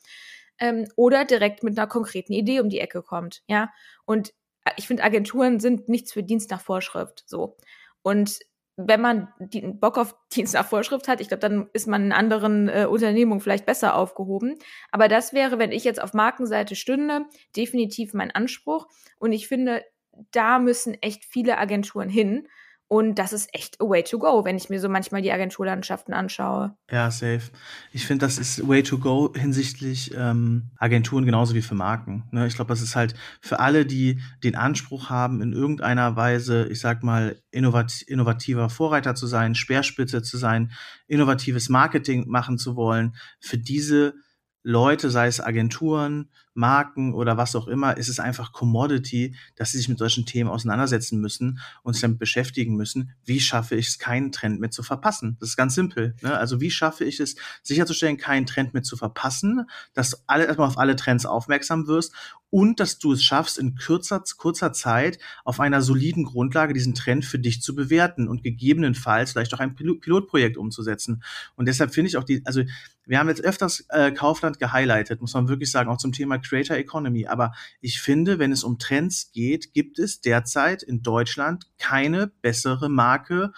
Ähm, 0.58 0.86
oder 0.96 1.24
direkt 1.24 1.64
mit 1.64 1.76
einer 1.76 1.88
konkreten 1.88 2.32
Idee 2.32 2.60
um 2.60 2.68
die 2.70 2.80
Ecke 2.80 3.02
kommt, 3.02 3.42
ja. 3.46 3.70
Und 4.06 4.30
äh, 4.64 4.70
ich 4.76 4.86
finde, 4.86 5.02
Agenturen 5.02 5.60
sind 5.60 5.88
nichts 5.88 6.12
für 6.12 6.22
Dienst 6.22 6.50
nach 6.50 6.60
Vorschrift, 6.60 7.24
so. 7.26 7.56
Und 8.02 8.38
wenn 8.76 9.00
man 9.00 9.28
die, 9.38 9.62
Bock 9.62 9.96
auf 9.96 10.14
Dienst 10.32 10.54
nach 10.54 10.66
Vorschrift 10.66 11.08
hat, 11.08 11.20
ich 11.20 11.28
glaube, 11.28 11.40
dann 11.40 11.68
ist 11.72 11.88
man 11.88 12.04
in 12.06 12.12
anderen 12.12 12.68
äh, 12.68 12.86
Unternehmungen 12.88 13.40
vielleicht 13.40 13.66
besser 13.66 13.96
aufgehoben. 13.96 14.58
Aber 14.90 15.08
das 15.08 15.32
wäre, 15.32 15.58
wenn 15.58 15.72
ich 15.72 15.84
jetzt 15.84 16.02
auf 16.02 16.12
Markenseite 16.12 16.76
stünde, 16.76 17.24
definitiv 17.56 18.12
mein 18.12 18.30
Anspruch. 18.30 18.86
Und 19.18 19.32
ich 19.32 19.48
finde, 19.48 19.82
da 20.30 20.58
müssen 20.58 20.94
echt 21.02 21.24
viele 21.24 21.58
Agenturen 21.58 22.08
hin. 22.08 22.48
Und 22.88 23.16
das 23.16 23.32
ist 23.32 23.52
echt 23.52 23.80
a 23.80 23.84
way 23.84 24.04
to 24.04 24.18
go, 24.18 24.44
wenn 24.44 24.56
ich 24.56 24.70
mir 24.70 24.80
so 24.80 24.88
manchmal 24.88 25.20
die 25.20 25.32
Agenturlandschaften 25.32 26.14
anschaue. 26.14 26.76
Ja, 26.88 27.10
safe. 27.10 27.50
Ich 27.92 28.06
finde, 28.06 28.24
das 28.26 28.38
ist 28.38 28.68
way 28.68 28.84
to 28.84 28.98
go 28.98 29.32
hinsichtlich 29.34 30.14
ähm, 30.16 30.70
Agenturen 30.76 31.24
genauso 31.24 31.54
wie 31.54 31.62
für 31.62 31.74
Marken. 31.74 32.28
Ne? 32.30 32.46
Ich 32.46 32.54
glaube, 32.54 32.68
das 32.68 32.82
ist 32.82 32.94
halt 32.94 33.14
für 33.40 33.58
alle, 33.58 33.86
die 33.86 34.20
den 34.44 34.54
Anspruch 34.54 35.10
haben, 35.10 35.42
in 35.42 35.52
irgendeiner 35.52 36.14
Weise, 36.14 36.68
ich 36.70 36.78
sag 36.78 37.02
mal, 37.02 37.42
innovat 37.50 38.02
innovativer 38.02 38.70
Vorreiter 38.70 39.16
zu 39.16 39.26
sein, 39.26 39.56
Speerspitze 39.56 40.22
zu 40.22 40.36
sein, 40.36 40.70
innovatives 41.08 41.68
Marketing 41.68 42.28
machen 42.28 42.56
zu 42.56 42.76
wollen, 42.76 43.16
für 43.40 43.58
diese 43.58 44.14
Leute, 44.62 45.10
sei 45.10 45.26
es 45.26 45.40
Agenturen, 45.40 46.30
Marken 46.56 47.14
oder 47.14 47.36
was 47.36 47.54
auch 47.54 47.68
immer, 47.68 47.96
ist 47.96 48.08
es 48.08 48.20
einfach 48.20 48.52
Commodity, 48.52 49.34
dass 49.54 49.72
sie 49.72 49.78
sich 49.78 49.88
mit 49.88 49.98
solchen 49.98 50.26
Themen 50.26 50.50
auseinandersetzen 50.50 51.20
müssen 51.20 51.60
und 51.82 51.94
sich 51.94 52.02
damit 52.02 52.18
beschäftigen 52.18 52.76
müssen, 52.76 53.12
wie 53.24 53.40
schaffe 53.40 53.76
ich 53.76 53.88
es, 53.88 53.98
keinen 53.98 54.32
Trend 54.32 54.60
mehr 54.60 54.70
zu 54.70 54.82
verpassen. 54.82 55.36
Das 55.40 55.50
ist 55.50 55.56
ganz 55.56 55.74
simpel. 55.74 56.14
Ne? 56.22 56.36
Also 56.36 56.60
wie 56.60 56.70
schaffe 56.70 57.04
ich 57.04 57.20
es, 57.20 57.36
sicherzustellen, 57.62 58.16
keinen 58.16 58.46
Trend 58.46 58.74
mehr 58.74 58.82
zu 58.82 58.96
verpassen, 58.96 59.66
dass 59.94 60.28
alle, 60.28 60.46
erstmal 60.46 60.68
auf 60.68 60.78
alle 60.78 60.96
Trends 60.96 61.26
aufmerksam 61.26 61.86
wirst 61.86 62.12
und 62.50 62.80
dass 62.80 62.98
du 62.98 63.12
es 63.12 63.22
schaffst, 63.22 63.58
in 63.58 63.74
kürzer, 63.74 64.22
kurzer 64.36 64.72
Zeit 64.72 65.18
auf 65.44 65.60
einer 65.60 65.82
soliden 65.82 66.24
Grundlage 66.24 66.74
diesen 66.74 66.94
Trend 66.94 67.24
für 67.24 67.38
dich 67.38 67.60
zu 67.60 67.74
bewerten 67.74 68.28
und 68.28 68.42
gegebenenfalls 68.42 69.32
vielleicht 69.32 69.52
auch 69.52 69.60
ein 69.60 69.74
Pilotprojekt 69.74 70.56
umzusetzen. 70.56 71.22
Und 71.56 71.66
deshalb 71.66 71.92
finde 71.92 72.08
ich 72.08 72.16
auch 72.16 72.24
die, 72.24 72.42
also 72.44 72.62
wir 73.04 73.18
haben 73.18 73.28
jetzt 73.28 73.42
öfters 73.42 73.84
äh, 73.88 74.10
Kaufland 74.12 74.58
gehighlightet, 74.58 75.20
muss 75.20 75.34
man 75.34 75.48
wirklich 75.48 75.70
sagen, 75.70 75.90
auch 75.90 75.98
zum 75.98 76.12
Thema 76.12 76.38
Creator 76.48 76.76
Economy. 76.76 77.26
Aber 77.26 77.52
ich 77.80 78.00
finde, 78.00 78.38
wenn 78.38 78.52
es 78.52 78.64
um 78.64 78.78
Trends 78.78 79.30
geht, 79.32 79.72
gibt 79.72 79.98
es 79.98 80.20
derzeit 80.20 80.82
in 80.82 81.02
Deutschland 81.02 81.66
keine 81.78 82.28
bessere 82.42 82.88
Marke. 82.88 83.52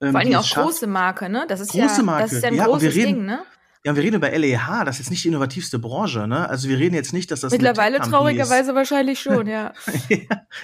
Ähm, 0.00 0.12
Vor 0.12 0.20
allem 0.20 0.34
auch 0.34 0.44
schafft. 0.44 0.66
große 0.66 0.86
Marke, 0.86 1.28
ne? 1.28 1.46
Das 1.48 1.60
ist 1.60 1.70
große 1.72 1.98
ja, 1.98 2.02
Marke. 2.02 2.22
Das 2.24 2.32
ist 2.32 2.42
ja 2.42 2.48
ein 2.48 2.54
ja, 2.54 2.66
großes 2.66 2.94
reden, 2.94 3.06
Ding, 3.06 3.24
ne? 3.26 3.40
Ja, 3.86 3.94
wir 3.94 4.02
reden 4.02 4.16
über 4.16 4.30
LEH, 4.30 4.84
das 4.86 4.96
ist 4.96 5.00
jetzt 5.00 5.10
nicht 5.10 5.24
die 5.24 5.28
innovativste 5.28 5.78
Branche, 5.78 6.26
ne? 6.26 6.48
Also 6.48 6.70
wir 6.70 6.78
reden 6.78 6.94
jetzt 6.94 7.12
nicht, 7.12 7.30
dass 7.30 7.40
das 7.40 7.52
mittlerweile 7.52 7.98
traurigerweise 7.98 8.74
wahrscheinlich 8.74 9.20
schon, 9.20 9.46
ja. 9.46 9.74
ja. 10.08 10.18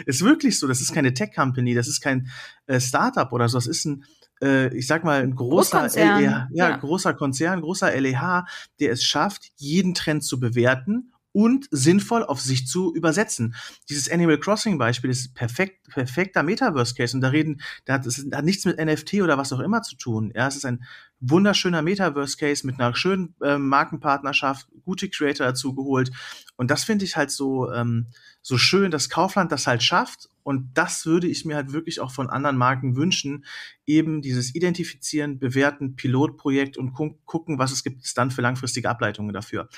Ist 0.06 0.24
wirklich 0.24 0.58
so. 0.58 0.66
Das 0.66 0.80
ist 0.80 0.94
keine 0.94 1.12
Tech-Company, 1.12 1.74
das 1.74 1.86
ist 1.86 2.00
kein 2.00 2.30
äh, 2.66 2.80
Startup 2.80 3.30
oder 3.30 3.46
so. 3.50 3.58
Das 3.58 3.66
ist 3.66 3.84
ein 3.84 4.04
äh, 4.42 4.74
ich 4.74 4.86
sag 4.86 5.04
mal, 5.04 5.22
ein 5.22 5.34
großer 5.34 5.88
LEH, 5.88 6.20
ja, 6.20 6.48
ja, 6.50 6.76
großer 6.76 7.14
Konzern, 7.14 7.60
großer 7.60 7.94
LEH, 8.00 8.46
der 8.80 8.92
es 8.92 9.04
schafft, 9.04 9.50
jeden 9.56 9.94
Trend 9.94 10.24
zu 10.24 10.40
bewerten 10.40 11.12
und 11.32 11.68
sinnvoll 11.70 12.24
auf 12.24 12.40
sich 12.40 12.66
zu 12.66 12.94
übersetzen. 12.94 13.54
Dieses 13.88 14.10
Animal 14.10 14.38
Crossing 14.38 14.78
Beispiel 14.78 15.10
ist 15.10 15.34
perfekt, 15.34 15.88
perfekter 15.88 16.42
Metaverse 16.42 16.94
Case 16.94 17.16
und 17.16 17.20
da 17.20 17.28
reden, 17.28 17.60
da 17.84 17.94
hat, 17.94 18.06
es 18.06 18.26
hat 18.32 18.44
nichts 18.44 18.64
mit 18.64 18.78
NFT 18.78 19.14
oder 19.22 19.38
was 19.38 19.52
auch 19.52 19.60
immer 19.60 19.82
zu 19.82 19.96
tun. 19.96 20.32
Ja, 20.34 20.48
es 20.48 20.56
ist 20.56 20.64
ein 20.64 20.84
wunderschöner 21.20 21.82
Metaverse 21.82 22.36
Case 22.36 22.66
mit 22.66 22.80
einer 22.80 22.94
schönen 22.94 23.34
äh, 23.42 23.58
Markenpartnerschaft, 23.58 24.68
gute 24.84 25.08
Creator 25.08 25.46
dazu 25.46 25.74
geholt 25.74 26.10
und 26.56 26.70
das 26.70 26.84
finde 26.84 27.04
ich 27.04 27.16
halt 27.16 27.30
so 27.30 27.70
ähm, 27.72 28.08
so 28.42 28.58
schön, 28.58 28.90
dass 28.90 29.10
Kaufland 29.10 29.52
das 29.52 29.66
halt 29.66 29.82
schafft 29.82 30.28
und 30.42 30.70
das 30.74 31.06
würde 31.06 31.26
ich 31.26 31.44
mir 31.44 31.56
halt 31.56 31.72
wirklich 31.72 32.00
auch 32.00 32.10
von 32.10 32.30
anderen 32.30 32.56
Marken 32.56 32.96
wünschen, 32.96 33.44
eben 33.86 34.22
dieses 34.22 34.54
Identifizieren, 34.54 35.38
Bewerten, 35.38 35.96
Pilotprojekt 35.96 36.76
und 36.76 36.92
gucken, 36.92 37.58
was 37.58 37.72
es 37.72 37.84
gibt 37.84 38.04
es 38.04 38.14
dann 38.14 38.30
für 38.30 38.42
langfristige 38.42 38.88
Ableitungen 38.88 39.32
dafür. 39.32 39.68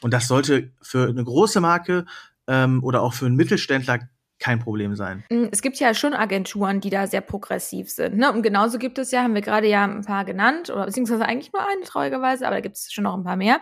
Und 0.00 0.12
das 0.12 0.28
sollte 0.28 0.72
für 0.80 1.08
eine 1.08 1.24
große 1.24 1.60
Marke 1.60 2.06
ähm, 2.46 2.82
oder 2.84 3.02
auch 3.02 3.14
für 3.14 3.26
einen 3.26 3.36
Mittelständler 3.36 4.08
kein 4.42 4.58
Problem 4.58 4.96
sein. 4.96 5.22
Mm, 5.30 5.46
es 5.52 5.62
gibt 5.62 5.78
ja 5.78 5.94
schon 5.94 6.14
Agenturen, 6.14 6.80
die 6.80 6.90
da 6.90 7.06
sehr 7.06 7.20
progressiv 7.20 7.90
sind. 7.90 8.16
Ne? 8.16 8.32
Und 8.32 8.42
genauso 8.42 8.78
gibt 8.78 8.98
es 8.98 9.12
ja, 9.12 9.22
haben 9.22 9.34
wir 9.34 9.40
gerade 9.40 9.68
ja 9.68 9.84
ein 9.84 10.04
paar 10.04 10.24
genannt, 10.24 10.68
oder 10.68 10.86
beziehungsweise 10.86 11.24
eigentlich 11.24 11.52
nur 11.52 11.66
eine 11.66 11.82
traurigerweise, 11.82 12.46
aber 12.46 12.56
da 12.56 12.60
gibt 12.60 12.76
es 12.76 12.92
schon 12.92 13.04
noch 13.04 13.16
ein 13.16 13.22
paar 13.22 13.36
mehr, 13.36 13.60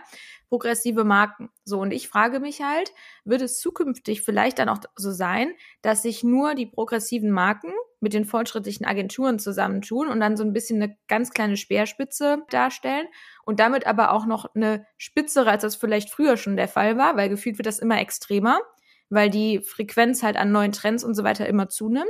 progressive 0.49 1.03
Marken. 1.03 1.49
So, 1.63 1.79
und 1.79 1.91
ich 1.91 2.09
frage 2.09 2.39
mich 2.39 2.61
halt, 2.61 2.91
wird 3.23 3.41
es 3.41 3.59
zukünftig 3.59 4.23
vielleicht 4.23 4.59
dann 4.59 4.69
auch 4.69 4.79
so 4.95 5.11
sein, 5.11 5.53
dass 5.81 6.01
sich 6.01 6.23
nur 6.23 6.55
die 6.55 6.65
progressiven 6.65 7.29
Marken 7.29 7.71
mit 8.01 8.13
den 8.13 8.25
fortschrittlichen 8.25 8.85
Agenturen 8.85 9.37
zusammentun 9.37 10.07
und 10.07 10.19
dann 10.19 10.35
so 10.35 10.43
ein 10.43 10.51
bisschen 10.51 10.81
eine 10.81 10.97
ganz 11.07 11.31
kleine 11.31 11.55
Speerspitze 11.55 12.39
darstellen 12.49 13.07
und 13.45 13.59
damit 13.59 13.85
aber 13.85 14.11
auch 14.11 14.25
noch 14.25 14.53
eine 14.55 14.85
spitzere, 14.97 15.51
als 15.51 15.61
das 15.61 15.75
vielleicht 15.75 16.09
früher 16.09 16.35
schon 16.35 16.57
der 16.57 16.67
Fall 16.67 16.97
war, 16.97 17.15
weil 17.15 17.29
gefühlt 17.29 17.59
wird 17.59 17.67
das 17.67 17.79
immer 17.79 18.01
extremer 18.01 18.59
weil 19.11 19.29
die 19.29 19.59
Frequenz 19.59 20.23
halt 20.23 20.37
an 20.37 20.51
neuen 20.51 20.71
Trends 20.71 21.03
und 21.03 21.13
so 21.13 21.23
weiter 21.23 21.45
immer 21.45 21.69
zunimmt. 21.69 22.07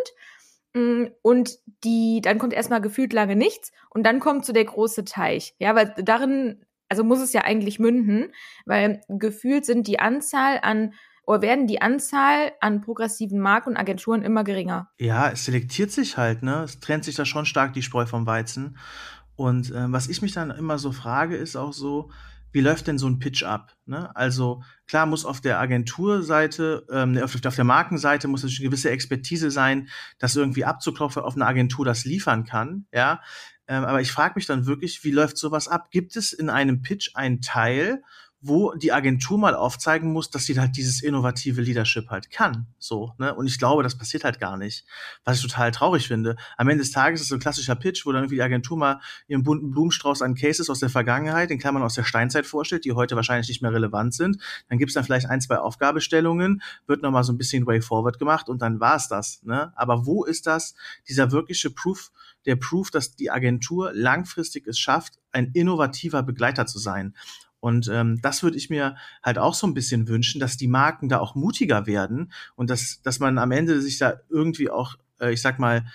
Mm, 0.73 1.07
und 1.21 1.57
die, 1.83 2.21
dann 2.21 2.37
kommt 2.37 2.53
erstmal 2.53 2.79
gefühlt 2.79 3.11
lange 3.11 3.35
nichts 3.35 3.71
und 3.89 4.03
dann 4.05 4.19
kommt 4.19 4.45
so 4.45 4.53
der 4.53 4.65
große 4.65 5.03
Teich. 5.03 5.55
Ja, 5.59 5.75
weil 5.75 5.93
darin, 5.97 6.63
also 6.87 7.03
muss 7.03 7.19
es 7.19 7.33
ja 7.33 7.41
eigentlich 7.41 7.79
münden, 7.79 8.31
weil 8.65 9.01
gefühlt 9.09 9.65
sind 9.65 9.87
die 9.87 9.99
Anzahl 9.99 10.59
an 10.61 10.93
oder 11.25 11.41
werden 11.41 11.67
die 11.67 11.81
Anzahl 11.81 12.51
an 12.61 12.81
progressiven 12.81 13.39
Marken 13.39 13.69
und 13.69 13.77
Agenturen 13.77 14.23
immer 14.23 14.43
geringer. 14.43 14.89
Ja, 14.99 15.29
es 15.29 15.45
selektiert 15.45 15.91
sich 15.91 16.17
halt, 16.17 16.43
ne? 16.43 16.63
Es 16.63 16.79
trennt 16.79 17.05
sich 17.05 17.15
da 17.15 17.25
schon 17.25 17.45
stark 17.45 17.73
die 17.73 17.83
Spreu 17.83 18.05
vom 18.05 18.25
Weizen. 18.25 18.77
Und 19.35 19.71
äh, 19.71 19.91
was 19.91 20.07
ich 20.07 20.21
mich 20.21 20.33
dann 20.33 20.51
immer 20.51 20.77
so 20.77 20.91
frage, 20.91 21.35
ist 21.35 21.55
auch 21.55 21.73
so, 21.73 22.11
wie 22.51 22.61
läuft 22.61 22.87
denn 22.87 22.97
so 22.97 23.07
ein 23.07 23.19
Pitch 23.19 23.43
ab? 23.43 23.75
Ne? 23.85 24.15
Also 24.15 24.63
klar 24.87 25.05
muss 25.05 25.25
auf 25.25 25.41
der 25.41 25.59
Agenturseite, 25.59 26.85
ähm, 26.91 27.17
auf, 27.17 27.35
auf 27.45 27.55
der 27.55 27.63
Markenseite 27.63 28.27
muss 28.27 28.43
es 28.43 28.57
eine 28.57 28.67
gewisse 28.69 28.89
Expertise 28.89 29.51
sein, 29.51 29.87
das 30.19 30.35
irgendwie 30.35 30.65
abzuklopfen, 30.65 31.23
auf 31.23 31.35
eine 31.35 31.45
Agentur 31.45 31.85
das 31.85 32.05
liefern 32.05 32.43
kann. 32.43 32.85
Ja, 32.93 33.21
ähm, 33.67 33.85
aber 33.85 34.01
ich 34.01 34.11
frage 34.11 34.33
mich 34.35 34.45
dann 34.45 34.65
wirklich, 34.65 35.03
wie 35.03 35.11
läuft 35.11 35.37
sowas 35.37 35.67
ab? 35.67 35.91
Gibt 35.91 36.15
es 36.15 36.33
in 36.33 36.49
einem 36.49 36.81
Pitch 36.81 37.11
einen 37.15 37.41
Teil, 37.41 38.03
wo 38.41 38.73
die 38.73 38.91
Agentur 38.91 39.37
mal 39.37 39.53
aufzeigen 39.53 40.11
muss, 40.11 40.31
dass 40.31 40.45
sie 40.45 40.59
halt 40.59 40.75
dieses 40.75 41.03
innovative 41.03 41.61
Leadership 41.61 42.09
halt 42.09 42.31
kann. 42.31 42.65
So, 42.79 43.13
ne? 43.19 43.35
Und 43.35 43.45
ich 43.45 43.59
glaube, 43.59 43.83
das 43.83 43.95
passiert 43.95 44.23
halt 44.23 44.39
gar 44.39 44.57
nicht. 44.57 44.83
Was 45.23 45.37
ich 45.37 45.43
total 45.43 45.69
traurig 45.71 46.07
finde. 46.07 46.35
Am 46.57 46.67
Ende 46.67 46.83
des 46.83 46.91
Tages 46.91 47.21
ist 47.21 47.27
so 47.27 47.35
ein 47.35 47.39
klassischer 47.39 47.75
Pitch, 47.75 48.03
wo 48.05 48.11
dann 48.11 48.23
irgendwie 48.23 48.35
die 48.35 48.41
Agentur 48.41 48.77
mal 48.77 48.99
ihren 49.27 49.43
bunten 49.43 49.69
Blumenstrauß 49.69 50.23
an 50.23 50.33
Cases 50.33 50.69
aus 50.71 50.79
der 50.79 50.89
Vergangenheit, 50.89 51.51
in 51.51 51.59
Klammern 51.59 51.83
aus 51.83 51.93
der 51.93 52.03
Steinzeit 52.03 52.47
vorstellt, 52.47 52.83
die 52.83 52.93
heute 52.93 53.15
wahrscheinlich 53.15 53.47
nicht 53.47 53.61
mehr 53.61 53.73
relevant 53.73 54.15
sind. 54.15 54.41
Dann 54.69 54.79
gibt's 54.79 54.95
dann 54.95 55.03
vielleicht 55.03 55.27
ein, 55.27 55.39
zwei 55.39 55.59
Aufgabestellungen, 55.59 56.63
wird 56.87 57.03
nochmal 57.03 57.23
so 57.23 57.31
ein 57.31 57.37
bisschen 57.37 57.67
Way 57.67 57.81
Forward 57.81 58.17
gemacht 58.17 58.49
und 58.49 58.63
dann 58.63 58.79
war's 58.79 59.07
das. 59.07 59.43
Ne? 59.43 59.71
Aber 59.75 60.07
wo 60.07 60.23
ist 60.23 60.47
das, 60.47 60.73
dieser 61.07 61.31
wirkliche 61.31 61.69
Proof, 61.69 62.11
der 62.47 62.55
Proof, 62.55 62.89
dass 62.89 63.15
die 63.15 63.29
Agentur 63.29 63.91
langfristig 63.93 64.65
es 64.65 64.79
schafft, 64.79 65.19
ein 65.31 65.51
innovativer 65.53 66.23
Begleiter 66.23 66.65
zu 66.65 66.79
sein? 66.79 67.13
Und 67.61 67.87
ähm, 67.87 68.19
das 68.21 68.43
würde 68.43 68.57
ich 68.57 68.69
mir 68.69 68.97
halt 69.23 69.37
auch 69.37 69.53
so 69.53 69.65
ein 69.65 69.73
bisschen 69.73 70.09
wünschen, 70.09 70.41
dass 70.41 70.57
die 70.57 70.67
Marken 70.67 71.07
da 71.07 71.19
auch 71.19 71.35
mutiger 71.35 71.87
werden 71.87 72.33
und 72.55 72.69
dass, 72.69 73.01
dass 73.03 73.19
man 73.19 73.37
am 73.37 73.51
Ende 73.51 73.79
sich 73.81 73.97
da 73.99 74.15
irgendwie 74.29 74.69
auch, 74.69 74.95
äh, 75.21 75.31
ich 75.31 75.41
sag 75.41 75.59
mal, 75.59 75.85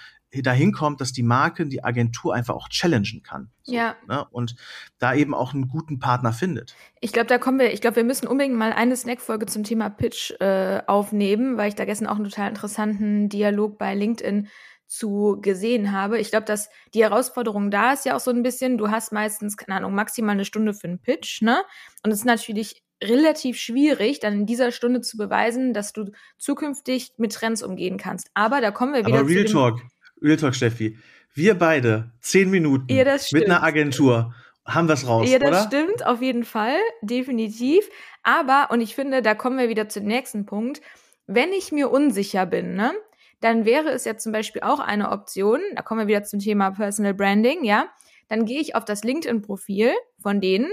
dahin 0.42 0.72
kommt, 0.72 1.00
dass 1.00 1.12
die 1.12 1.22
Marke 1.22 1.66
die 1.66 1.84
Agentur 1.84 2.34
einfach 2.34 2.54
auch 2.54 2.68
challengen 2.68 3.22
kann. 3.22 3.50
So, 3.62 3.74
ja. 3.74 3.96
Ne? 4.08 4.24
Und 4.30 4.56
da 4.98 5.14
eben 5.14 5.34
auch 5.34 5.54
einen 5.54 5.68
guten 5.68 5.98
Partner 5.98 6.32
findet. 6.32 6.74
Ich 7.00 7.12
glaube, 7.12 7.26
da 7.26 7.38
kommen 7.38 7.58
wir, 7.58 7.72
ich 7.72 7.80
glaube, 7.80 7.96
wir 7.96 8.04
müssen 8.04 8.26
unbedingt 8.26 8.56
mal 8.56 8.72
eine 8.72 8.96
Snack-Folge 8.96 9.46
zum 9.46 9.64
Thema 9.64 9.88
Pitch 9.88 10.32
äh, 10.40 10.82
aufnehmen, 10.86 11.56
weil 11.56 11.68
ich 11.68 11.74
da 11.74 11.84
gestern 11.84 12.08
auch 12.08 12.16
einen 12.16 12.24
total 12.24 12.48
interessanten 12.48 13.28
Dialog 13.28 13.78
bei 13.78 13.94
LinkedIn 13.94 14.48
zu 14.86 15.38
gesehen 15.40 15.92
habe. 15.92 16.18
Ich 16.18 16.30
glaube, 16.30 16.46
dass 16.46 16.68
die 16.94 17.02
Herausforderung 17.02 17.70
da 17.70 17.92
ist 17.92 18.04
ja 18.04 18.16
auch 18.16 18.20
so 18.20 18.30
ein 18.30 18.42
bisschen, 18.42 18.78
du 18.78 18.90
hast 18.90 19.12
meistens, 19.12 19.56
keine 19.56 19.78
Ahnung, 19.78 19.94
maximal 19.94 20.34
eine 20.34 20.44
Stunde 20.44 20.74
für 20.74 20.88
einen 20.88 21.00
Pitch, 21.00 21.42
ne? 21.42 21.62
Und 22.02 22.12
es 22.12 22.20
ist 22.20 22.24
natürlich 22.24 22.82
relativ 23.02 23.58
schwierig, 23.58 24.20
dann 24.20 24.32
in 24.32 24.46
dieser 24.46 24.72
Stunde 24.72 25.00
zu 25.00 25.16
beweisen, 25.16 25.74
dass 25.74 25.92
du 25.92 26.10
zukünftig 26.38 27.12
mit 27.18 27.32
Trends 27.32 27.62
umgehen 27.62 27.98
kannst. 27.98 28.30
Aber 28.34 28.60
da 28.60 28.70
kommen 28.70 28.94
wir 28.94 29.04
wieder 29.04 29.18
Aber 29.18 29.28
Real 29.28 29.46
zu 29.46 29.52
Talk, 29.52 29.82
Real 30.22 30.36
Talk, 30.36 30.54
Steffi. 30.54 30.98
Wir 31.34 31.54
beide, 31.54 32.12
zehn 32.20 32.48
Minuten 32.48 32.90
ja, 32.90 33.18
mit 33.32 33.44
einer 33.44 33.62
Agentur, 33.62 34.34
haben 34.64 34.88
es 34.90 35.06
raus, 35.06 35.30
Ja, 35.30 35.38
das 35.38 35.48
oder? 35.48 35.66
stimmt, 35.66 36.06
auf 36.06 36.22
jeden 36.22 36.44
Fall, 36.44 36.76
definitiv. 37.02 37.88
Aber, 38.22 38.68
und 38.70 38.80
ich 38.80 38.94
finde, 38.94 39.22
da 39.22 39.34
kommen 39.34 39.58
wir 39.58 39.68
wieder 39.68 39.88
zum 39.88 40.04
nächsten 40.04 40.46
Punkt, 40.46 40.80
wenn 41.26 41.52
ich 41.52 41.72
mir 41.72 41.90
unsicher 41.90 42.46
bin, 42.46 42.74
ne? 42.74 42.92
Dann 43.40 43.64
wäre 43.64 43.90
es 43.90 44.04
ja 44.04 44.16
zum 44.16 44.32
Beispiel 44.32 44.62
auch 44.62 44.80
eine 44.80 45.10
Option, 45.10 45.60
da 45.74 45.82
kommen 45.82 46.00
wir 46.00 46.06
wieder 46.06 46.24
zum 46.24 46.40
Thema 46.40 46.70
Personal 46.70 47.14
Branding, 47.14 47.64
ja, 47.64 47.88
dann 48.28 48.44
gehe 48.44 48.60
ich 48.60 48.74
auf 48.74 48.84
das 48.84 49.04
LinkedIn-Profil 49.04 49.92
von 50.20 50.40
denen 50.40 50.70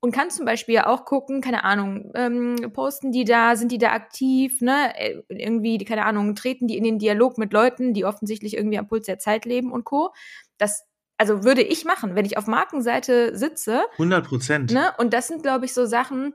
und 0.00 0.12
kann 0.12 0.30
zum 0.30 0.44
Beispiel 0.44 0.76
ja 0.76 0.86
auch 0.86 1.04
gucken, 1.04 1.40
keine 1.40 1.64
Ahnung, 1.64 2.12
ähm, 2.14 2.56
posten 2.72 3.12
die 3.12 3.24
da, 3.24 3.56
sind 3.56 3.72
die 3.72 3.78
da 3.78 3.92
aktiv, 3.92 4.60
ne, 4.60 4.92
äh, 4.96 5.22
irgendwie, 5.28 5.78
keine 5.84 6.06
Ahnung, 6.06 6.34
treten 6.34 6.68
die 6.68 6.76
in 6.76 6.84
den 6.84 6.98
Dialog 6.98 7.36
mit 7.36 7.52
Leuten, 7.52 7.94
die 7.94 8.04
offensichtlich 8.04 8.56
irgendwie 8.56 8.78
am 8.78 8.86
Puls 8.86 9.06
der 9.06 9.18
Zeit 9.18 9.44
leben 9.44 9.72
und 9.72 9.84
Co. 9.84 10.12
Das 10.56 10.84
also 11.18 11.42
würde 11.42 11.62
ich 11.62 11.84
machen, 11.84 12.14
wenn 12.14 12.24
ich 12.24 12.38
auf 12.38 12.46
Markenseite 12.46 13.36
sitze. 13.36 13.82
100 13.94 14.26
Prozent. 14.26 14.72
Ne? 14.72 14.92
Und 14.98 15.12
das 15.12 15.26
sind, 15.26 15.42
glaube 15.42 15.64
ich, 15.64 15.74
so 15.74 15.84
Sachen, 15.84 16.32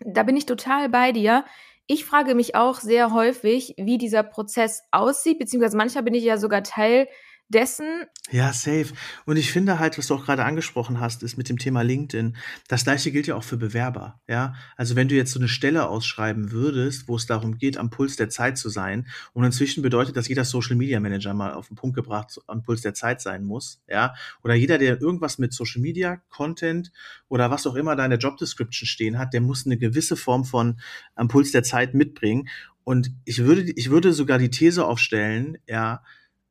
da 0.00 0.22
bin 0.22 0.36
ich 0.36 0.46
total 0.46 0.88
bei 0.88 1.12
dir. 1.12 1.44
Ich 1.92 2.06
frage 2.06 2.34
mich 2.34 2.54
auch 2.54 2.80
sehr 2.80 3.12
häufig, 3.12 3.74
wie 3.76 3.98
dieser 3.98 4.22
Prozess 4.22 4.82
aussieht, 4.92 5.38
beziehungsweise 5.38 5.76
manchmal 5.76 6.02
bin 6.02 6.14
ich 6.14 6.24
ja 6.24 6.38
sogar 6.38 6.62
Teil 6.62 7.06
dessen. 7.52 8.04
Ja, 8.30 8.52
safe. 8.52 8.86
Und 9.26 9.36
ich 9.36 9.52
finde 9.52 9.78
halt, 9.78 9.98
was 9.98 10.06
du 10.08 10.14
auch 10.14 10.24
gerade 10.24 10.44
angesprochen 10.44 11.00
hast, 11.00 11.22
ist 11.22 11.36
mit 11.36 11.48
dem 11.48 11.58
Thema 11.58 11.82
LinkedIn. 11.82 12.36
Das 12.68 12.84
gleiche 12.84 13.12
gilt 13.12 13.26
ja 13.26 13.36
auch 13.36 13.44
für 13.44 13.56
Bewerber. 13.56 14.20
Ja, 14.26 14.54
also 14.76 14.96
wenn 14.96 15.08
du 15.08 15.14
jetzt 15.14 15.32
so 15.32 15.38
eine 15.38 15.48
Stelle 15.48 15.88
ausschreiben 15.88 16.50
würdest, 16.50 17.08
wo 17.08 17.16
es 17.16 17.26
darum 17.26 17.58
geht, 17.58 17.76
am 17.76 17.90
Puls 17.90 18.16
der 18.16 18.28
Zeit 18.28 18.58
zu 18.58 18.68
sein, 18.68 19.06
und 19.32 19.44
inzwischen 19.44 19.82
bedeutet, 19.82 20.16
dass 20.16 20.28
jeder 20.28 20.44
Social 20.44 20.76
Media 20.76 21.00
Manager 21.00 21.34
mal 21.34 21.52
auf 21.54 21.68
den 21.68 21.76
Punkt 21.76 21.96
gebracht 21.96 22.38
am 22.46 22.62
Puls 22.62 22.82
der 22.82 22.94
Zeit 22.94 23.20
sein 23.20 23.44
muss. 23.44 23.82
Ja, 23.88 24.14
oder 24.42 24.54
jeder, 24.54 24.78
der 24.78 25.00
irgendwas 25.00 25.38
mit 25.38 25.52
Social 25.52 25.80
Media, 25.82 26.22
Content 26.28 26.92
oder 27.28 27.50
was 27.50 27.66
auch 27.66 27.74
immer 27.74 27.96
da 27.96 28.04
in 28.04 28.10
der 28.10 28.18
Job 28.18 28.36
Description 28.36 28.86
stehen 28.86 29.18
hat, 29.18 29.32
der 29.32 29.40
muss 29.40 29.66
eine 29.66 29.76
gewisse 29.76 30.16
Form 30.16 30.44
von 30.44 30.80
am 31.14 31.28
Puls 31.28 31.52
der 31.52 31.62
Zeit 31.62 31.94
mitbringen. 31.94 32.48
Und 32.84 33.12
ich 33.24 33.44
würde, 33.44 33.62
ich 33.62 33.90
würde 33.90 34.12
sogar 34.12 34.38
die 34.38 34.50
These 34.50 34.84
aufstellen, 34.84 35.58
ja, 35.66 36.02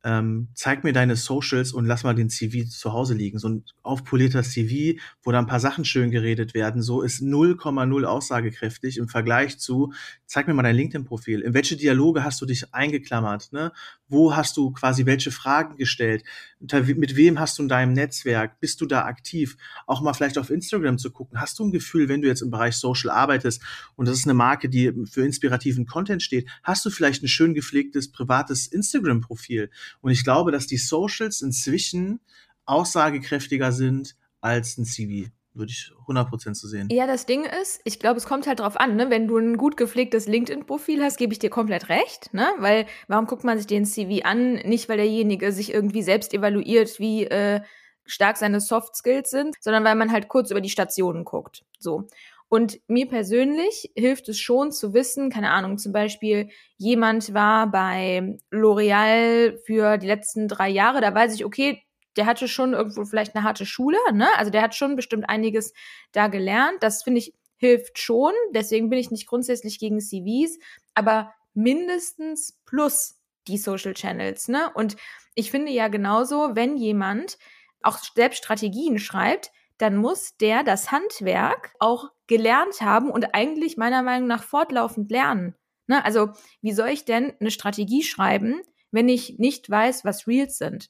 ähm, 0.04 0.50
zeig 0.56 0.84
mir 0.84 0.94
deine 0.94 1.16
Socials 1.16 1.74
und 1.74 1.86
lass 1.86 2.04
mal 2.04 2.16
den 2.16 2.30
CV 2.30 2.68
zu 2.68 2.94
Hause 2.94 3.14
liegen. 3.14 3.38
So 3.38 3.50
ein 3.50 3.66
aufpolierter 3.84 4.44
CV, 4.44 5.00
wo 5.24 5.32
da 5.32 5.40
ein 5.40 5.48
paar 5.48 5.60
Sachen 5.60 5.86
schön 5.86 6.12
geredet 6.12 6.54
werden, 6.54 6.82
so 6.82 7.02
ist 7.02 7.22
0,0 7.22 8.04
aussagekräftig 8.04 8.98
im 8.98 9.08
Vergleich 9.08 9.60
zu, 9.60 9.94
zeig 10.26 10.48
mir 10.48 10.54
mal 10.54 10.64
dein 10.64 10.76
LinkedIn-Profil. 10.76 11.42
In 11.42 11.54
welche 11.54 11.78
Dialoge 11.78 12.24
hast 12.24 12.42
du 12.42 12.46
dich 12.46 12.74
eingeklammert? 12.74 13.52
Ne? 13.52 13.72
Wo 14.12 14.36
hast 14.36 14.58
du 14.58 14.72
quasi 14.72 15.06
welche 15.06 15.32
Fragen 15.32 15.78
gestellt? 15.78 16.26
Mit 16.60 17.16
wem 17.16 17.40
hast 17.40 17.58
du 17.58 17.64
in 17.64 17.70
deinem 17.70 17.94
Netzwerk? 17.94 18.60
Bist 18.60 18.82
du 18.82 18.86
da 18.86 19.06
aktiv? 19.06 19.56
Auch 19.88 20.02
mal 20.02 20.14
vielleicht 20.14 20.38
auf 20.38 20.50
Instagram 20.50 20.98
zu 20.98 21.12
gucken. 21.12 21.40
Hast 21.40 21.58
du 21.58 21.64
ein 21.64 21.72
Gefühl, 21.72 22.10
wenn 22.10 22.22
du 22.22 22.28
jetzt 22.28 22.42
im 22.42 22.52
Bereich 22.52 22.76
Social 22.76 23.10
arbeitest 23.10 23.62
und 23.96 24.08
das 24.08 24.18
ist 24.18 24.26
eine 24.26 24.34
Marke, 24.34 24.68
die 24.68 24.92
für 25.10 25.26
inspirativen 25.26 25.86
Content 25.86 26.22
steht, 26.22 26.50
hast 26.62 26.86
du 26.86 26.90
vielleicht 26.90 27.24
ein 27.24 27.30
schön 27.30 27.54
gepflegtes 27.54 28.12
privates 28.12 28.68
Instagram-Profil? 28.68 29.72
Und 30.02 30.12
ich 30.12 30.26
glaube, 30.26 30.52
dass 30.52 30.68
die 30.68 30.78
Socials 30.78 31.42
inzwischen 31.42 32.20
aussagekräftiger 32.66 33.72
sind 33.72 34.18
als 34.42 34.78
ein 34.78 34.86
CV. 34.86 35.32
Würde 35.54 35.72
ich 35.72 35.92
100% 36.08 36.54
zu 36.54 36.68
sehen. 36.68 36.88
Ja, 36.92 37.08
das 37.08 37.26
Ding 37.26 37.44
ist, 37.44 37.82
ich 37.84 38.00
glaube, 38.00 38.18
es 38.18 38.26
kommt 38.26 38.48
halt 38.48 38.60
drauf 38.60 38.80
an, 38.80 38.96
ne? 38.96 39.10
Wenn 39.10 39.28
du 39.28 39.38
ein 39.38 39.58
gut 39.58 39.78
gepflegtes 39.78 40.28
LinkedIn-Profil 40.28 41.04
hast, 41.04 41.18
gebe 41.18 41.34
ich 41.34 41.40
dir 41.40 41.50
komplett 41.50 41.90
recht, 41.90 42.34
ne? 42.34 42.48
Weil, 42.60 42.86
warum 43.08 43.26
guckt 43.26 43.44
man 43.44 43.58
sich 43.58 43.68
den 43.68 43.86
CV 43.86 44.24
an? 44.26 44.54
Nicht, 44.54 44.88
weil 44.88 44.98
derjenige 44.98 45.52
sich 45.52 45.74
irgendwie 45.74 46.04
selbst 46.04 46.34
evaluiert, 46.34 47.00
wie 47.00 47.26
äh, 47.26 47.62
stark 48.06 48.38
seine 48.38 48.62
Soft 48.62 48.96
Skills 48.96 49.30
sind, 49.30 49.56
sondern 49.60 49.84
weil 49.84 49.96
man 49.96 50.12
halt 50.12 50.28
kurz 50.28 50.52
über 50.52 50.62
die 50.62 50.70
Stationen 50.70 51.26
guckt. 51.26 51.64
So. 51.80 52.08
Und 52.48 52.82
mir 52.88 53.08
persönlich 53.08 53.92
hilft 53.96 54.28
es 54.28 54.38
schon 54.38 54.74
zu 54.74 54.94
wissen, 54.94 55.30
keine 55.30 55.52
Ahnung, 55.52 55.78
zum 55.78 55.94
Beispiel 55.94 56.50
jemand 56.78 57.34
war 57.34 57.72
bei 57.72 58.38
L'Oreal 58.52 59.58
für 59.66 59.98
die 59.98 60.08
letzten 60.08 60.50
drei 60.50 60.68
Jahre, 60.68 61.00
da 61.00 61.16
weiß 61.16 61.34
ich, 61.34 61.46
okay, 61.46 61.82
der 62.18 62.26
hatte 62.26 62.48
schon 62.48 62.74
irgendwo 62.74 63.06
vielleicht 63.06 63.36
eine 63.36 63.44
harte 63.44 63.66
Schule, 63.66 63.98
ne? 64.14 64.28
Also 64.38 64.52
der 64.52 64.62
hat 64.62 64.76
schon 64.76 64.96
bestimmt 64.96 65.30
einiges 65.30 65.74
da 66.12 66.28
gelernt. 66.28 66.82
Das 66.82 67.04
finde 67.04 67.20
ich 67.20 67.34
hilft 67.58 68.00
schon. 68.00 68.34
Deswegen 68.54 68.90
bin 68.90 69.00
ich 69.00 69.12
nicht 69.12 69.28
grundsätzlich 69.28 69.80
gegen 69.80 70.00
CVs, 70.00 70.58
aber 70.96 71.34
mindestens 71.54 72.60
plus 72.66 73.20
die 73.48 73.58
Social 73.58 73.94
Channels, 73.94 74.48
ne? 74.48 74.72
Und 74.74 74.98
ich 75.36 75.52
finde 75.52 75.72
ja 75.72 75.88
genauso, 75.88 76.56
wenn 76.56 76.76
jemand 76.78 77.38
auch 77.82 77.98
selbst 77.98 78.40
Strategien 78.40 79.00
schreibt, 79.00 79.52
dann 79.78 79.98
muss 79.98 80.38
der 80.38 80.64
das 80.64 80.92
Handwerk 80.92 81.74
auch 81.80 82.10
gelernt 82.28 82.82
haben 82.82 83.10
und 83.10 83.34
eigentlich 83.34 83.78
meiner 83.78 84.04
Meinung 84.04 84.28
nach 84.28 84.44
fortlaufend 84.44 85.10
lernen. 85.10 85.56
Ne? 85.88 86.04
Also, 86.06 86.30
wie 86.62 86.74
soll 86.74 86.90
ich 86.90 87.06
denn 87.06 87.34
eine 87.40 87.52
Strategie 87.52 88.04
schreiben, 88.04 88.62
wenn 88.92 89.10
ich 89.10 89.40
nicht 89.40 89.70
weiß, 89.70 90.06
was 90.06 90.28
Reels 90.28 90.58
sind? 90.58 90.90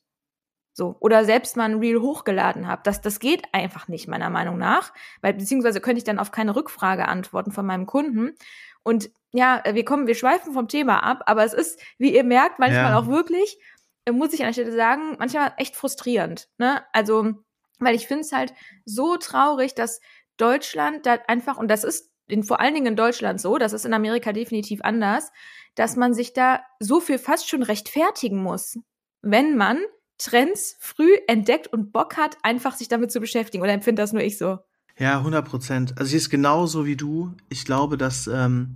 So. 0.74 0.96
Oder 1.00 1.26
selbst 1.26 1.58
mal 1.58 1.66
ein 1.66 1.80
Reel 1.80 2.00
hochgeladen 2.02 2.68
habe. 2.68 2.82
Das, 2.84 3.02
das 3.02 3.20
geht 3.20 3.44
einfach 3.52 3.88
nicht, 3.88 4.08
meiner 4.08 4.30
Meinung 4.30 4.58
nach. 4.58 4.94
Weil, 5.22 5.34
beziehungsweise 5.34 5.82
könnte 5.82 5.98
ich 5.98 6.04
dann 6.04 6.20
auf 6.20 6.32
keine 6.32 6.56
Rückfrage 6.56 7.08
antworten 7.08 7.52
von 7.52 7.66
meinem 7.66 7.86
Kunden. 7.86 8.36
Und 8.84 9.12
ja, 9.32 9.64
wir 9.72 9.86
kommen, 9.86 10.08
wir 10.08 10.16
schweifen 10.16 10.54
vom 10.54 10.68
Thema 10.68 11.04
ab, 11.04 11.24
aber 11.26 11.44
es 11.44 11.54
ist, 11.54 11.80
wie 11.98 12.16
ihr 12.16 12.24
merkt, 12.24 12.60
manchmal 12.60 12.92
ja. 12.92 13.00
auch 13.00 13.08
wirklich, 13.08 13.58
äh, 14.06 14.12
muss 14.12 14.34
ich 14.34 14.42
an 14.42 14.48
der 14.48 14.54
Stelle 14.54 14.72
sagen, 14.72 15.16
manchmal 15.20 15.54
echt 15.58 15.76
frustrierend. 15.76 16.50
Ne? 16.58 16.84
Also, 16.92 17.34
weil 17.80 17.96
ich 17.96 18.08
finde 18.08 18.22
es 18.22 18.32
halt 18.32 18.54
so 18.86 19.18
traurig, 19.18 19.76
dass 19.76 20.02
Deutschland 20.38 21.06
da 21.06 21.18
einfach, 21.28 21.58
und 21.58 21.70
das 21.70 21.84
ist 21.84 22.12
in, 22.28 22.44
vor 22.44 22.60
allen 22.60 22.74
Dingen 22.74 22.88
in 22.88 22.96
Deutschland 22.96 23.42
so, 23.42 23.58
das 23.58 23.74
ist 23.74 23.86
in 23.86 23.94
Amerika 23.94 24.34
definitiv 24.34 24.82
anders, 24.84 25.32
dass 25.76 25.96
man 25.96 26.14
sich 26.14 26.34
da 26.34 26.62
so 26.80 27.00
viel 27.00 27.20
fast 27.20 27.50
schon 27.50 27.64
rechtfertigen 27.64 28.42
muss, 28.42 28.78
wenn 29.22 29.56
man 29.58 29.80
Trends 30.24 30.76
früh 30.80 31.18
entdeckt 31.28 31.68
und 31.68 31.92
Bock 31.92 32.18
hat, 32.18 32.38
einfach 32.44 32.76
sich 32.76 32.88
damit 32.88 33.12
zu 33.12 33.20
beschäftigen. 33.20 33.64
Oder 33.64 33.74
empfindet 33.74 34.04
das 34.04 34.14
nur 34.14 34.22
ich 34.22 34.38
so? 34.38 34.60
Ja, 34.98 35.18
100 35.20 35.48
Prozent. 35.48 35.94
Also 35.98 36.12
ich 36.12 36.24
ist 36.24 36.30
genauso 36.30 36.86
wie 36.86 36.96
du. 36.96 37.34
Ich 37.50 37.66
glaube, 37.66 37.98
dass 37.98 38.28
ähm, 38.28 38.76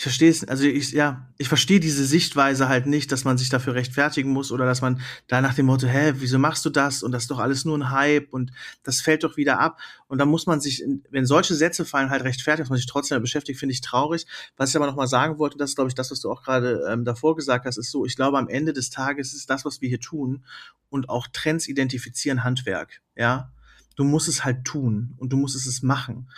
ich 0.00 0.04
verstehe 0.04 0.30
es, 0.30 0.48
also 0.48 0.64
ich, 0.64 0.92
ja, 0.92 1.28
ich 1.36 1.48
verstehe 1.48 1.78
diese 1.78 2.06
Sichtweise 2.06 2.70
halt 2.70 2.86
nicht, 2.86 3.12
dass 3.12 3.24
man 3.24 3.36
sich 3.36 3.50
dafür 3.50 3.74
rechtfertigen 3.74 4.30
muss 4.30 4.50
oder 4.50 4.64
dass 4.64 4.80
man 4.80 5.02
da 5.26 5.42
nach 5.42 5.52
dem 5.52 5.66
Motto, 5.66 5.86
hä, 5.86 6.14
wieso 6.16 6.38
machst 6.38 6.64
du 6.64 6.70
das? 6.70 7.02
Und 7.02 7.12
das 7.12 7.24
ist 7.24 7.30
doch 7.30 7.38
alles 7.38 7.66
nur 7.66 7.76
ein 7.76 7.90
Hype 7.90 8.32
und 8.32 8.50
das 8.82 9.02
fällt 9.02 9.24
doch 9.24 9.36
wieder 9.36 9.60
ab. 9.60 9.78
Und 10.08 10.16
dann 10.16 10.30
muss 10.30 10.46
man 10.46 10.58
sich, 10.58 10.82
wenn 11.10 11.26
solche 11.26 11.54
Sätze 11.54 11.84
fallen, 11.84 12.08
halt 12.08 12.24
rechtfertigen, 12.24 12.62
dass 12.64 12.70
man 12.70 12.78
sich 12.78 12.86
trotzdem 12.86 13.20
beschäftigt, 13.20 13.60
finde 13.60 13.74
ich 13.74 13.82
traurig. 13.82 14.24
Was 14.56 14.70
ich 14.70 14.76
aber 14.76 14.86
nochmal 14.86 15.06
sagen 15.06 15.36
wollte, 15.36 15.58
das 15.58 15.72
ist, 15.72 15.76
glaube 15.76 15.88
ich, 15.88 15.94
das, 15.94 16.10
was 16.10 16.20
du 16.20 16.32
auch 16.32 16.44
gerade 16.44 16.82
ähm, 16.90 17.04
davor 17.04 17.36
gesagt 17.36 17.66
hast, 17.66 17.76
ist 17.76 17.90
so, 17.90 18.06
ich 18.06 18.16
glaube, 18.16 18.38
am 18.38 18.48
Ende 18.48 18.72
des 18.72 18.88
Tages 18.88 19.34
ist 19.34 19.50
das, 19.50 19.66
was 19.66 19.82
wir 19.82 19.90
hier 19.90 20.00
tun 20.00 20.46
und 20.88 21.10
auch 21.10 21.26
Trends 21.30 21.68
identifizieren 21.68 22.42
Handwerk, 22.42 23.02
ja. 23.16 23.52
Du 23.96 24.04
musst 24.04 24.28
es 24.28 24.46
halt 24.46 24.64
tun 24.64 25.12
und 25.18 25.30
du 25.30 25.36
musst 25.36 25.56
es 25.56 25.82
machen. 25.82 26.30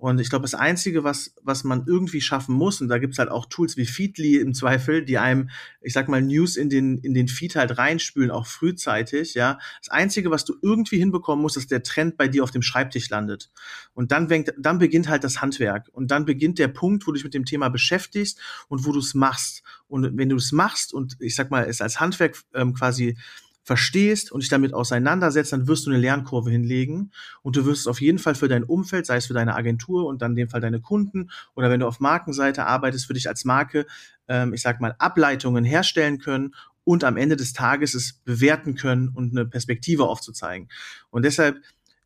Und 0.00 0.18
ich 0.18 0.30
glaube, 0.30 0.44
das 0.44 0.54
Einzige, 0.54 1.04
was, 1.04 1.34
was 1.42 1.62
man 1.62 1.84
irgendwie 1.86 2.22
schaffen 2.22 2.54
muss, 2.54 2.80
und 2.80 2.88
da 2.88 2.96
gibt's 2.96 3.18
halt 3.18 3.30
auch 3.30 3.44
Tools 3.44 3.76
wie 3.76 3.84
Feedly 3.84 4.36
im 4.36 4.54
Zweifel, 4.54 5.04
die 5.04 5.18
einem, 5.18 5.50
ich 5.82 5.92
sag 5.92 6.08
mal, 6.08 6.22
News 6.22 6.56
in 6.56 6.70
den, 6.70 6.96
in 6.96 7.12
den 7.12 7.28
Feed 7.28 7.54
halt 7.54 7.76
reinspülen, 7.76 8.30
auch 8.30 8.46
frühzeitig, 8.46 9.34
ja. 9.34 9.58
Das 9.78 9.90
Einzige, 9.90 10.30
was 10.30 10.46
du 10.46 10.54
irgendwie 10.62 10.96
hinbekommen 10.96 11.42
musst, 11.42 11.58
ist 11.58 11.70
der 11.70 11.82
Trend 11.82 12.16
bei 12.16 12.28
dir 12.28 12.42
auf 12.42 12.50
dem 12.50 12.62
Schreibtisch 12.62 13.10
landet. 13.10 13.50
Und 13.92 14.10
dann, 14.10 14.28
fängt, 14.28 14.54
dann 14.58 14.78
beginnt 14.78 15.10
halt 15.10 15.22
das 15.22 15.42
Handwerk. 15.42 15.90
Und 15.92 16.10
dann 16.10 16.24
beginnt 16.24 16.58
der 16.58 16.68
Punkt, 16.68 17.06
wo 17.06 17.10
du 17.10 17.16
dich 17.16 17.24
mit 17.24 17.34
dem 17.34 17.44
Thema 17.44 17.68
beschäftigst 17.68 18.40
und 18.68 18.86
wo 18.86 18.92
du 18.92 19.00
es 19.00 19.12
machst. 19.12 19.62
Und 19.86 20.16
wenn 20.16 20.30
du 20.30 20.36
es 20.36 20.50
machst 20.50 20.94
und 20.94 21.18
ich 21.20 21.34
sag 21.34 21.50
mal, 21.50 21.66
es 21.66 21.82
als 21.82 22.00
Handwerk 22.00 22.38
ähm, 22.54 22.72
quasi 22.72 23.18
verstehst 23.62 24.32
und 24.32 24.40
dich 24.40 24.48
damit 24.48 24.74
auseinandersetzt, 24.74 25.52
dann 25.52 25.66
wirst 25.68 25.86
du 25.86 25.90
eine 25.90 25.98
Lernkurve 25.98 26.50
hinlegen 26.50 27.12
und 27.42 27.56
du 27.56 27.66
wirst 27.66 27.82
es 27.82 27.86
auf 27.86 28.00
jeden 28.00 28.18
Fall 28.18 28.34
für 28.34 28.48
dein 28.48 28.64
Umfeld, 28.64 29.06
sei 29.06 29.16
es 29.16 29.26
für 29.26 29.34
deine 29.34 29.54
Agentur 29.54 30.06
und 30.06 30.22
dann 30.22 30.32
in 30.32 30.36
dem 30.36 30.48
Fall 30.48 30.60
deine 30.60 30.80
Kunden 30.80 31.30
oder 31.54 31.70
wenn 31.70 31.80
du 31.80 31.86
auf 31.86 32.00
Markenseite 32.00 32.66
arbeitest, 32.66 33.06
für 33.06 33.14
dich 33.14 33.28
als 33.28 33.44
Marke, 33.44 33.86
ähm, 34.28 34.54
ich 34.54 34.62
sag 34.62 34.80
mal, 34.80 34.94
Ableitungen 34.98 35.64
herstellen 35.64 36.18
können 36.18 36.54
und 36.84 37.04
am 37.04 37.16
Ende 37.16 37.36
des 37.36 37.52
Tages 37.52 37.94
es 37.94 38.14
bewerten 38.24 38.74
können 38.74 39.08
und 39.08 39.30
eine 39.30 39.46
Perspektive 39.46 40.08
aufzuzeigen. 40.08 40.68
Und 41.10 41.24
deshalb 41.24 41.60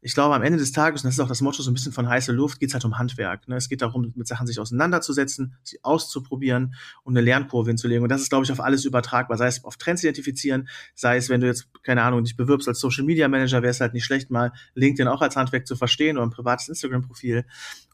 ich 0.04 0.12
glaube, 0.12 0.34
am 0.34 0.42
Ende 0.42 0.58
des 0.58 0.70
Tages, 0.70 1.02
und 1.02 1.08
das 1.08 1.14
ist 1.14 1.20
auch 1.20 1.28
das 1.28 1.40
Motto 1.40 1.62
so 1.62 1.70
ein 1.70 1.74
bisschen 1.74 1.92
von 1.92 2.06
heißer 2.06 2.34
Luft, 2.34 2.60
geht 2.60 2.68
es 2.68 2.74
halt 2.74 2.84
um 2.84 2.98
Handwerk. 2.98 3.48
Ne? 3.48 3.56
Es 3.56 3.70
geht 3.70 3.80
darum, 3.80 4.12
mit 4.14 4.28
Sachen 4.28 4.46
sich 4.46 4.60
auseinanderzusetzen, 4.60 5.56
sie 5.62 5.82
auszuprobieren 5.82 6.74
und 7.04 7.16
eine 7.16 7.24
Lernkurve 7.24 7.70
hinzulegen. 7.70 8.02
Und 8.02 8.10
das 8.10 8.20
ist, 8.20 8.28
glaube 8.28 8.44
ich, 8.44 8.52
auf 8.52 8.60
alles 8.60 8.84
übertragbar. 8.84 9.38
Sei 9.38 9.46
es 9.46 9.64
auf 9.64 9.78
Trends 9.78 10.02
identifizieren, 10.02 10.68
sei 10.94 11.16
es, 11.16 11.30
wenn 11.30 11.40
du 11.40 11.46
jetzt, 11.46 11.70
keine 11.82 12.02
Ahnung, 12.02 12.22
dich 12.22 12.36
bewirbst 12.36 12.68
als 12.68 12.80
Social 12.80 13.04
Media 13.04 13.28
Manager, 13.28 13.62
wäre 13.62 13.70
es 13.70 13.80
halt 13.80 13.94
nicht 13.94 14.04
schlecht, 14.04 14.30
mal 14.30 14.52
LinkedIn 14.74 15.08
auch 15.08 15.22
als 15.22 15.36
Handwerk 15.36 15.66
zu 15.66 15.74
verstehen 15.74 16.18
oder 16.18 16.26
ein 16.26 16.30
privates 16.30 16.68
Instagram-Profil. 16.68 17.46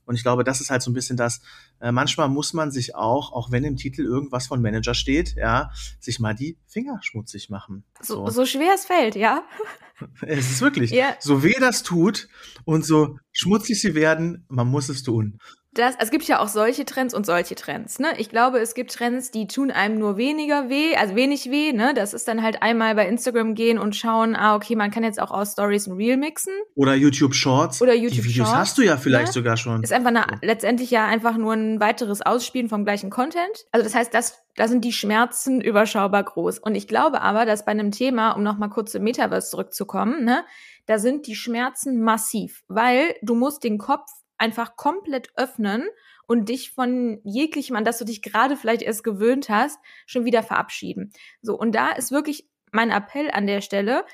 Und 0.05 0.17
ich 0.17 0.25
glaube, 0.25 0.43
das 0.43 0.61
ist 0.61 0.71
halt 0.71 0.83
so 0.83 0.91
ein 0.91 0.95
bisschen 0.95 1.17
das, 1.17 1.41
äh, 1.81 1.93
manchmal 1.93 2.29
muss 2.29 2.55
man 2.55 2.73
sich 2.73 2.97
auch, 2.97 3.31
auch 3.33 3.53
wenn 3.53 3.63
im 3.63 3.77
Titel 3.77 4.03
irgendwas 4.03 4.49
von 4.49 4.61
Manager 4.61 4.95
steht, 4.95 5.37
ja, 5.37 5.71
sich 6.01 6.19
mal 6.19 6.35
die 6.35 6.59
Finger 6.67 6.99
schmutzig 7.03 7.51
machen. 7.51 7.85
So, 8.01 8.27
so, 8.27 8.33
so 8.33 8.47
schwer 8.47 8.73
es 8.75 8.85
fällt, 8.85 9.15
ja. 9.15 9.45
Es 10.27 10.51
ist 10.51 10.61
wirklich, 10.61 10.91
ja. 10.91 11.17
so 11.21 11.43
weh 11.43 11.55
das 11.59 11.83
tut 11.83 12.29
und 12.65 12.85
so 12.85 13.19
schmutzig 13.33 13.81
sie 13.81 13.95
werden, 13.95 14.45
man 14.49 14.69
muss 14.69 14.89
es 14.89 15.03
tun 15.03 15.39
das, 15.73 15.95
es 16.01 16.11
gibt 16.11 16.25
ja 16.25 16.41
auch 16.41 16.49
solche 16.49 16.85
Trends 16.85 17.15
und 17.15 17.25
solche 17.25 17.55
Trends. 17.55 18.01
Ne? 18.01 18.09
Ich 18.19 18.29
glaube, 18.29 18.59
es 18.59 18.75
gibt 18.75 18.93
Trends, 18.93 19.31
die 19.31 19.47
tun 19.47 19.71
einem 19.71 19.99
nur 19.99 20.17
weniger 20.17 20.69
weh, 20.69 20.97
also 20.97 21.15
wenig 21.15 21.49
weh. 21.51 21.73
Ne? 21.73 21.95
Das 21.95 22.13
ist 22.13 22.27
dann 22.27 22.43
halt 22.43 22.61
einmal 22.63 22.97
bei 22.97 23.07
Instagram 23.07 23.55
gehen 23.55 23.79
und 23.79 23.95
schauen, 23.95 24.35
ah, 24.35 24.57
okay, 24.57 24.75
man 24.75 24.91
kann 24.91 25.05
jetzt 25.05 25.21
auch 25.21 25.31
aus 25.31 25.53
Stories 25.53 25.87
ein 25.87 25.93
Reel 25.93 26.17
mixen. 26.17 26.53
Oder 26.75 26.95
YouTube 26.95 27.35
Shorts. 27.35 27.81
Oder 27.81 27.95
YouTube 27.95 28.23
Die 28.23 28.25
Videos 28.25 28.49
Shorts, 28.49 28.61
hast 28.61 28.79
du 28.79 28.83
ja 28.83 28.97
vielleicht 28.97 29.29
ne? 29.29 29.33
sogar 29.33 29.57
schon. 29.57 29.83
Ist 29.85 29.93
einfach 29.93 30.09
eine, 30.09 30.27
letztendlich 30.43 30.91
ja 30.91 31.07
einfach 31.07 31.37
nur 31.37 31.53
ein 31.53 31.79
weiteres 31.79 32.21
Ausspielen 32.21 32.69
vom 32.69 32.85
gleichen 32.85 33.11
Content. 33.11 33.67
Also 33.71 33.85
das 33.85 33.95
heißt, 33.95 34.13
das, 34.13 34.43
da 34.57 34.67
sind 34.67 34.85
die 34.85 34.93
Schmerzen 34.93 35.61
überschaubar 35.61 36.25
groß. 36.25 36.59
Und 36.59 36.75
ich 36.75 36.89
glaube 36.89 37.23
aber, 37.23 37.47
dass 37.47 37.65
bei 37.65 37.71
einem 37.71 37.93
Thema, 37.93 38.33
um 38.33 38.43
nochmal 38.43 38.71
kurz 38.71 38.91
zum 38.91 39.05
Metaverse 39.05 39.51
zurückzukommen, 39.51 40.25
ne, 40.25 40.45
da 40.87 40.99
sind 40.99 41.29
die 41.29 41.37
Schmerzen 41.37 42.01
massiv, 42.03 42.65
weil 42.67 43.15
du 43.23 43.37
musst 43.37 43.63
den 43.63 43.79
Kopf 43.79 44.11
einfach 44.41 44.77
komplett 44.77 45.31
öffnen 45.37 45.87
und 46.27 46.49
dich 46.49 46.73
von 46.73 47.21
jeglichem, 47.25 47.77
an 47.77 47.85
das 47.85 47.99
du 47.99 48.05
dich 48.05 48.23
gerade 48.23 48.57
vielleicht 48.57 48.83
erst 48.83 49.05
gewöhnt 49.05 49.49
hast, 49.49 49.79
schon 50.07 50.25
wieder 50.25 50.43
verabschieden. 50.43 51.13
So, 51.43 51.59
und 51.59 51.75
da 51.75 51.93
ist 51.93 52.11
wirklich 52.11 52.49
mein 52.73 52.91
Appell 52.91 53.31
an 53.31 53.47
der 53.47 53.61
Stelle, 53.61 54.05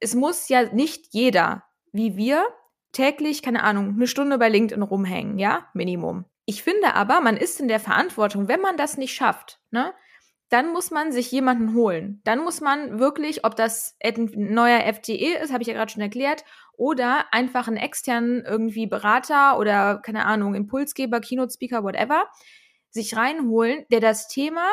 es 0.00 0.14
muss 0.14 0.48
ja 0.48 0.72
nicht 0.72 1.06
jeder, 1.10 1.64
wie 1.92 2.16
wir, 2.16 2.44
täglich, 2.92 3.42
keine 3.42 3.62
Ahnung, 3.62 3.94
eine 3.94 4.06
Stunde 4.06 4.38
bei 4.38 4.48
LinkedIn 4.48 4.82
rumhängen, 4.82 5.38
ja, 5.38 5.68
Minimum. 5.74 6.24
Ich 6.44 6.62
finde 6.62 6.94
aber, 6.94 7.20
man 7.20 7.36
ist 7.36 7.60
in 7.60 7.68
der 7.68 7.80
Verantwortung, 7.80 8.48
wenn 8.48 8.60
man 8.60 8.76
das 8.76 8.96
nicht 8.96 9.14
schafft, 9.14 9.60
ne, 9.70 9.92
dann 10.48 10.72
muss 10.72 10.90
man 10.90 11.12
sich 11.12 11.30
jemanden 11.30 11.74
holen. 11.74 12.20
Dann 12.24 12.40
muss 12.40 12.60
man 12.60 12.98
wirklich, 12.98 13.44
ob 13.44 13.56
das 13.56 13.96
ein 14.02 14.30
neuer 14.34 14.80
FTE 14.92 15.38
ist, 15.42 15.52
habe 15.52 15.62
ich 15.62 15.68
ja 15.68 15.74
gerade 15.74 15.92
schon 15.92 16.02
erklärt, 16.02 16.44
oder 16.76 17.26
einfach 17.32 17.68
einen 17.68 17.76
externen 17.76 18.44
irgendwie 18.44 18.86
Berater 18.86 19.58
oder 19.58 19.98
keine 19.98 20.24
Ahnung, 20.24 20.54
Impulsgeber, 20.54 21.20
Keynote 21.20 21.52
Speaker, 21.52 21.82
whatever, 21.82 22.24
sich 22.90 23.16
reinholen, 23.16 23.84
der 23.90 24.00
das 24.00 24.28
Thema 24.28 24.66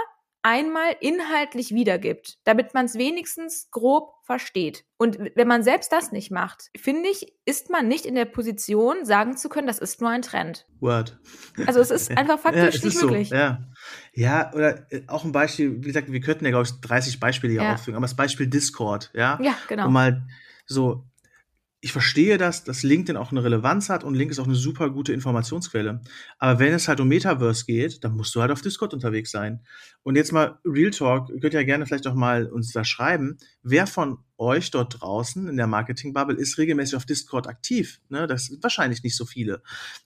einmal 0.45 0.95
inhaltlich 1.01 1.73
wiedergibt, 1.73 2.37
damit 2.43 2.75
man 2.75 2.85
es 2.85 2.93
wenigstens 2.93 3.71
grob 3.71 4.13
versteht. 4.21 4.85
Und 4.97 5.17
wenn 5.33 5.47
man 5.47 5.63
selbst 5.63 5.91
das 5.91 6.11
nicht 6.11 6.29
macht, 6.29 6.69
finde 6.77 7.09
ich, 7.09 7.33
ist 7.45 7.71
man 7.71 7.87
nicht 7.87 8.05
in 8.05 8.13
der 8.13 8.25
Position, 8.25 9.05
sagen 9.05 9.37
zu 9.37 9.49
können, 9.49 9.65
das 9.65 9.79
ist 9.79 10.01
nur 10.01 10.11
ein 10.11 10.21
Trend. 10.21 10.67
Word. 10.79 11.19
Also 11.65 11.79
es 11.79 11.89
ist 11.89 12.11
einfach 12.17 12.37
faktisch 12.37 12.75
ja, 12.75 12.85
nicht 12.85 13.01
möglich. 13.01 13.29
So, 13.29 13.35
ja. 13.35 13.63
ja, 14.13 14.53
oder 14.53 14.91
äh, 14.91 15.01
auch 15.07 15.25
ein 15.25 15.31
Beispiel, 15.31 15.77
wie 15.77 15.87
gesagt, 15.87 16.11
wir 16.11 16.21
könnten 16.21 16.45
ja, 16.45 16.51
glaube 16.51 16.67
ich, 16.67 16.79
30 16.79 17.19
Beispiele 17.19 17.53
hier 17.53 17.63
ja. 17.63 17.73
aufführen, 17.73 17.95
aber 17.95 18.03
das 18.03 18.15
Beispiel 18.15 18.45
Discord, 18.45 19.09
ja. 19.15 19.39
Ja, 19.41 19.55
genau. 19.67 19.87
Um 19.87 19.93
mal 19.93 20.27
so, 20.67 21.05
ich 21.85 21.91
verstehe 21.91 22.39
das, 22.39 22.63
dass 22.63 22.81
LinkedIn 22.81 23.15
auch 23.15 23.29
eine 23.29 23.43
Relevanz 23.43 23.89
hat 23.89 24.03
und 24.03 24.15
Link 24.15 24.31
ist 24.31 24.39
auch 24.39 24.47
eine 24.47 24.55
super 24.55 24.89
gute 24.89 25.13
Informationsquelle. 25.13 26.01
Aber 26.39 26.57
wenn 26.57 26.73
es 26.73 26.87
halt 26.87 26.99
um 26.99 27.07
Metaverse 27.07 27.63
geht, 27.63 28.03
dann 28.03 28.17
musst 28.17 28.33
du 28.33 28.41
halt 28.41 28.49
auf 28.49 28.63
Discord 28.63 28.95
unterwegs 28.95 29.29
sein. 29.29 29.63
Und 30.01 30.15
jetzt 30.15 30.31
mal 30.31 30.57
Real 30.65 30.89
Talk, 30.89 31.27
könnt 31.27 31.53
ihr 31.53 31.59
ja 31.59 31.63
gerne 31.63 31.85
vielleicht 31.85 32.07
auch 32.07 32.15
mal 32.15 32.47
uns 32.47 32.71
da 32.71 32.83
schreiben. 32.83 33.37
Wer 33.61 33.85
von 33.85 34.17
euch 34.39 34.71
dort 34.71 34.99
draußen 34.99 35.47
in 35.47 35.57
der 35.57 35.67
Marketing-Bubble 35.67 36.35
ist 36.37 36.57
regelmäßig 36.57 36.95
auf 36.95 37.05
Discord 37.05 37.45
aktiv? 37.45 38.01
Ne? 38.09 38.25
Das 38.25 38.45
sind 38.45 38.63
wahrscheinlich 38.63 39.03
nicht 39.03 39.15
so 39.15 39.27
viele. 39.27 39.61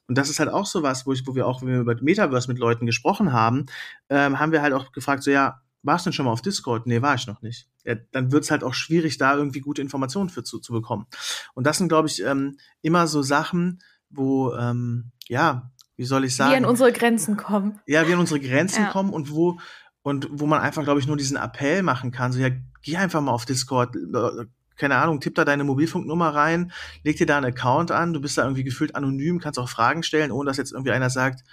Und 0.06 0.18
das 0.18 0.30
ist 0.30 0.39
halt 0.39 0.50
auch 0.50 0.65
so 0.65 0.84
was, 0.84 1.06
wo, 1.06 1.13
ich, 1.13 1.26
wo 1.28 1.34
wir 1.34 1.48
auch, 1.48 1.62
wenn 1.62 1.70
wir 1.70 1.80
über 1.80 1.96
Metaverse 2.02 2.50
mit 2.50 2.60
Leuten 2.60 2.88
gesprochen 2.88 3.32
haben, 3.32 3.68
ähm, 4.10 4.38
haben 4.38 4.52
wir 4.52 4.62
halt 4.62 4.74
auch 4.74 4.92
gefragt, 4.92 5.24
so 5.24 5.32
ja, 5.32 5.62
warst 5.84 6.06
du 6.06 6.10
denn 6.10 6.13
schon 6.13 6.26
mal 6.26 6.32
auf 6.32 6.42
Discord? 6.42 6.88
Nee, 6.88 7.02
war 7.02 7.15
ich 7.15 7.28
noch 7.28 7.42
nicht. 7.42 7.68
Ja, 7.86 7.96
dann 8.12 8.32
wird's 8.32 8.52
halt 8.52 8.63
auch 8.63 8.74
schwierig, 8.74 9.18
da 9.18 9.36
irgendwie 9.36 9.62
gute 9.62 9.82
Informationen 9.82 10.30
für 10.30 10.44
zu, 10.44 10.60
zu 10.60 10.74
bekommen. 10.74 11.08
Und 11.54 11.65
das 11.65 11.78
sind, 11.78 11.88
glaube 11.88 12.08
ich, 12.08 12.24
ähm, 12.24 12.58
immer 12.82 13.08
so 13.08 13.22
Sachen, 13.22 13.80
wo, 14.10 14.54
ähm, 14.54 15.12
ja, 15.28 15.72
wie 15.96 16.06
soll 16.06 16.26
ich 16.26 16.36
sagen? 16.36 16.52
Wir 16.52 16.58
an 16.58 16.65
unsere 16.65 16.92
Grenzen 16.92 17.38
kommen. 17.38 17.80
Ja, 17.86 18.08
wir 18.08 18.13
an 18.15 18.22
unsere 18.22 18.39
Grenzen 18.39 18.84
ja. 18.84 18.92
kommen 18.92 19.12
und 19.12 19.32
wo, 19.32 19.60
und 20.02 20.28
wo 20.32 20.46
man 20.46 20.62
einfach, 20.62 20.84
glaube 20.84 21.00
ich, 21.00 21.08
nur 21.08 21.18
diesen 21.18 21.38
Appell 21.38 21.84
machen 21.84 22.12
kann, 22.12 22.32
so, 22.32 22.39
ja, 22.39 22.50
geh 22.82 22.98
einfach 22.98 23.22
mal 23.22 23.32
auf 23.32 23.46
Discord, 23.46 23.96
äh, 23.96 24.46
keine 24.78 24.96
Ahnung, 24.96 25.20
tipp 25.20 25.36
da 25.36 25.44
deine 25.46 25.65
Mobilfunknummer 25.65 26.34
rein, 26.34 26.72
leg 27.04 27.18
dir 27.18 27.26
da 27.26 27.38
einen 27.38 27.48
Account 27.48 27.92
an, 27.92 28.13
du 28.13 28.22
bist 28.22 28.38
da 28.38 28.44
irgendwie 28.44 28.63
gefühlt 28.63 28.96
anonym, 28.96 29.39
kannst 29.39 29.60
auch 29.60 29.70
Fragen 29.70 30.04
stellen, 30.04 30.32
ohne 30.32 30.48
dass 30.50 30.58
jetzt 30.58 30.72
irgendwie 30.72 30.92
einer 30.92 31.10
sagt, 31.10 31.44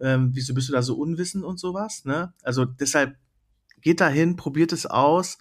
ähm, 0.00 0.30
wieso 0.32 0.54
bist 0.54 0.68
du 0.68 0.72
da 0.72 0.82
so 0.82 0.96
unwissend 0.96 1.44
und 1.44 1.60
sowas, 1.60 2.04
ne? 2.06 2.32
Also 2.42 2.64
deshalb 2.64 3.16
geht 3.82 4.00
dahin, 4.00 4.36
probiert 4.36 4.72
es 4.72 4.86
aus 4.86 5.38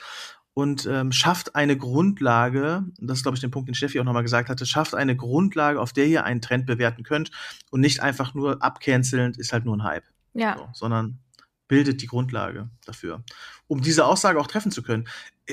und 0.54 0.86
ähm, 0.86 1.12
schafft 1.12 1.56
eine 1.56 1.78
Grundlage, 1.78 2.84
das 2.99 3.19
ist, 3.19 3.23
glaube 3.23 3.36
ich, 3.36 3.41
der 3.41 3.47
Punkt, 3.49 3.69
den 3.69 3.75
Steffi 3.75 3.99
auch 3.99 4.04
nochmal 4.04 4.23
gesagt 4.23 4.49
hatte, 4.49 4.65
schafft 4.65 4.95
eine 4.95 5.15
Grundlage, 5.15 5.80
auf 5.80 5.93
der 5.93 6.08
ihr 6.08 6.25
einen 6.25 6.41
Trend 6.41 6.65
bewerten 6.65 7.04
könnt 7.04 7.32
und 7.71 7.80
nicht 7.82 8.02
einfach 8.02 8.34
nur 8.34 8.62
abcancelnd, 8.62 9.38
ist 9.38 9.54
halt 9.54 9.65
nur 9.65 9.78
ein 9.78 9.84
Hype. 9.84 10.06
Ja. 10.34 10.58
So, 10.58 10.67
sondern 10.73 11.19
bildet 11.67 12.02
die 12.02 12.08
Grundlage 12.08 12.69
dafür, 12.86 13.23
um 13.67 13.82
diese 13.82 14.06
Aussage 14.06 14.39
auch 14.39 14.47
treffen 14.47 14.71
zu 14.71 14.84
können. 14.84 15.08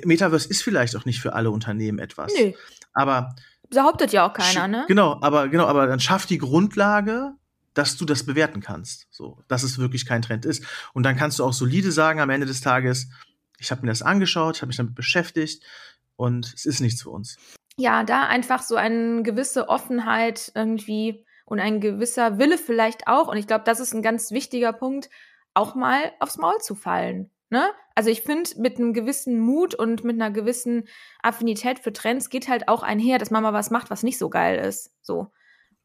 Metaverse 0.05 0.49
ist 0.49 0.63
vielleicht 0.63 0.97
auch 0.97 1.05
nicht 1.05 1.21
für 1.21 1.35
alle 1.35 1.51
Unternehmen 1.51 1.99
etwas. 1.99 2.33
Nee. 2.35 2.57
Aber 2.93 3.37
behauptet 3.71 4.13
ja 4.13 4.29
auch 4.29 4.33
keiner, 4.33 4.67
ne? 4.67 4.85
Genau, 4.89 5.19
aber 5.21 5.49
genau, 5.49 5.67
aber 5.67 5.87
dann 5.87 6.01
schafft 6.01 6.31
die 6.31 6.39
Grundlage, 6.39 7.35
dass 7.77 7.99
du 7.99 8.07
das 8.07 8.25
bewerten 8.25 8.61
kannst, 8.61 9.07
so, 9.11 9.43
dass 9.49 9.63
es 9.63 9.79
wirklich 9.79 10.07
kein 10.07 10.23
Trend 10.23 10.47
ist. 10.47 10.65
Und 10.95 11.03
dann 11.03 11.15
kannst 11.15 11.39
du 11.39 11.45
auch 11.45 11.53
solide 11.53 11.93
sagen 11.93 12.21
am 12.21 12.31
Ende 12.31 12.47
des 12.47 12.63
Tages, 12.63 13.11
ich 13.59 13.71
habe 13.71 13.83
mir 13.83 13.89
das 13.89 14.01
angeschaut, 14.01 14.57
ich 14.57 14.63
habe 14.63 14.69
mich 14.69 14.79
damit 14.79 14.95
beschäftigt 14.95 15.63
und 16.17 16.53
es 16.55 16.65
ist 16.65 16.81
nichts 16.81 17.03
für 17.03 17.11
uns. 17.11 17.37
Ja, 17.77 18.03
da 18.03 18.27
einfach 18.27 18.63
so 18.63 18.77
eine 18.77 19.23
gewisse 19.23 19.69
Offenheit 19.69 20.51
irgendwie 20.55 21.27
und 21.45 21.61
ein 21.61 21.81
gewisser 21.81 22.39
Wille 22.39 22.57
vielleicht 22.57 23.09
auch. 23.09 23.29
Und 23.29 23.37
ich 23.37 23.47
glaube, 23.47 23.65
das 23.65 23.79
ist 23.79 23.93
ein 23.95 24.03
ganz 24.03 24.31
wichtiger 24.31 24.73
Punkt, 24.73 25.11
auch 25.53 25.75
mal 25.75 26.13
aufs 26.19 26.39
Maul 26.39 26.59
zu 26.63 26.75
fallen. 26.75 27.31
Ne? 27.51 27.69
Also 27.95 28.09
ich 28.09 28.23
finde, 28.23 28.51
mit 28.57 28.79
einem 28.79 28.95
gewissen 28.95 29.39
Mut 29.39 29.75
und 29.75 30.03
mit 30.03 30.17
einer 30.17 30.31
gewissen 30.31 30.89
Affinität 31.23 31.79
für 31.79 31.93
Trends 31.93 32.31
geht 32.31 32.49
halt 32.49 32.69
auch 32.69 32.83
einher, 32.83 33.19
dass 33.19 33.31
man 33.31 33.43
mal 33.43 33.53
was 33.53 33.71
macht, 33.71 33.91
was 33.91 34.03
nicht 34.03 34.17
so 34.17 34.31
geil 34.31 34.59
ist. 34.59 34.95
So. 35.03 35.31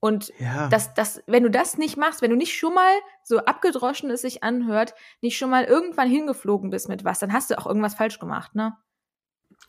Und 0.01 0.33
ja. 0.39 0.67
das, 0.67 0.95
das, 0.95 1.21
wenn 1.27 1.43
du 1.43 1.51
das 1.51 1.77
nicht 1.77 1.95
machst, 1.95 2.23
wenn 2.23 2.31
du 2.31 2.35
nicht 2.35 2.57
schon 2.57 2.73
mal, 2.73 2.91
so 3.23 3.37
abgedroschen 3.37 4.09
es 4.09 4.21
sich 4.21 4.43
anhört, 4.43 4.95
nicht 5.21 5.37
schon 5.37 5.51
mal 5.51 5.63
irgendwann 5.63 6.09
hingeflogen 6.09 6.71
bist 6.71 6.89
mit 6.89 7.05
was, 7.05 7.19
dann 7.19 7.31
hast 7.31 7.51
du 7.51 7.57
auch 7.57 7.67
irgendwas 7.67 7.93
falsch 7.93 8.17
gemacht, 8.17 8.55
ne? 8.55 8.75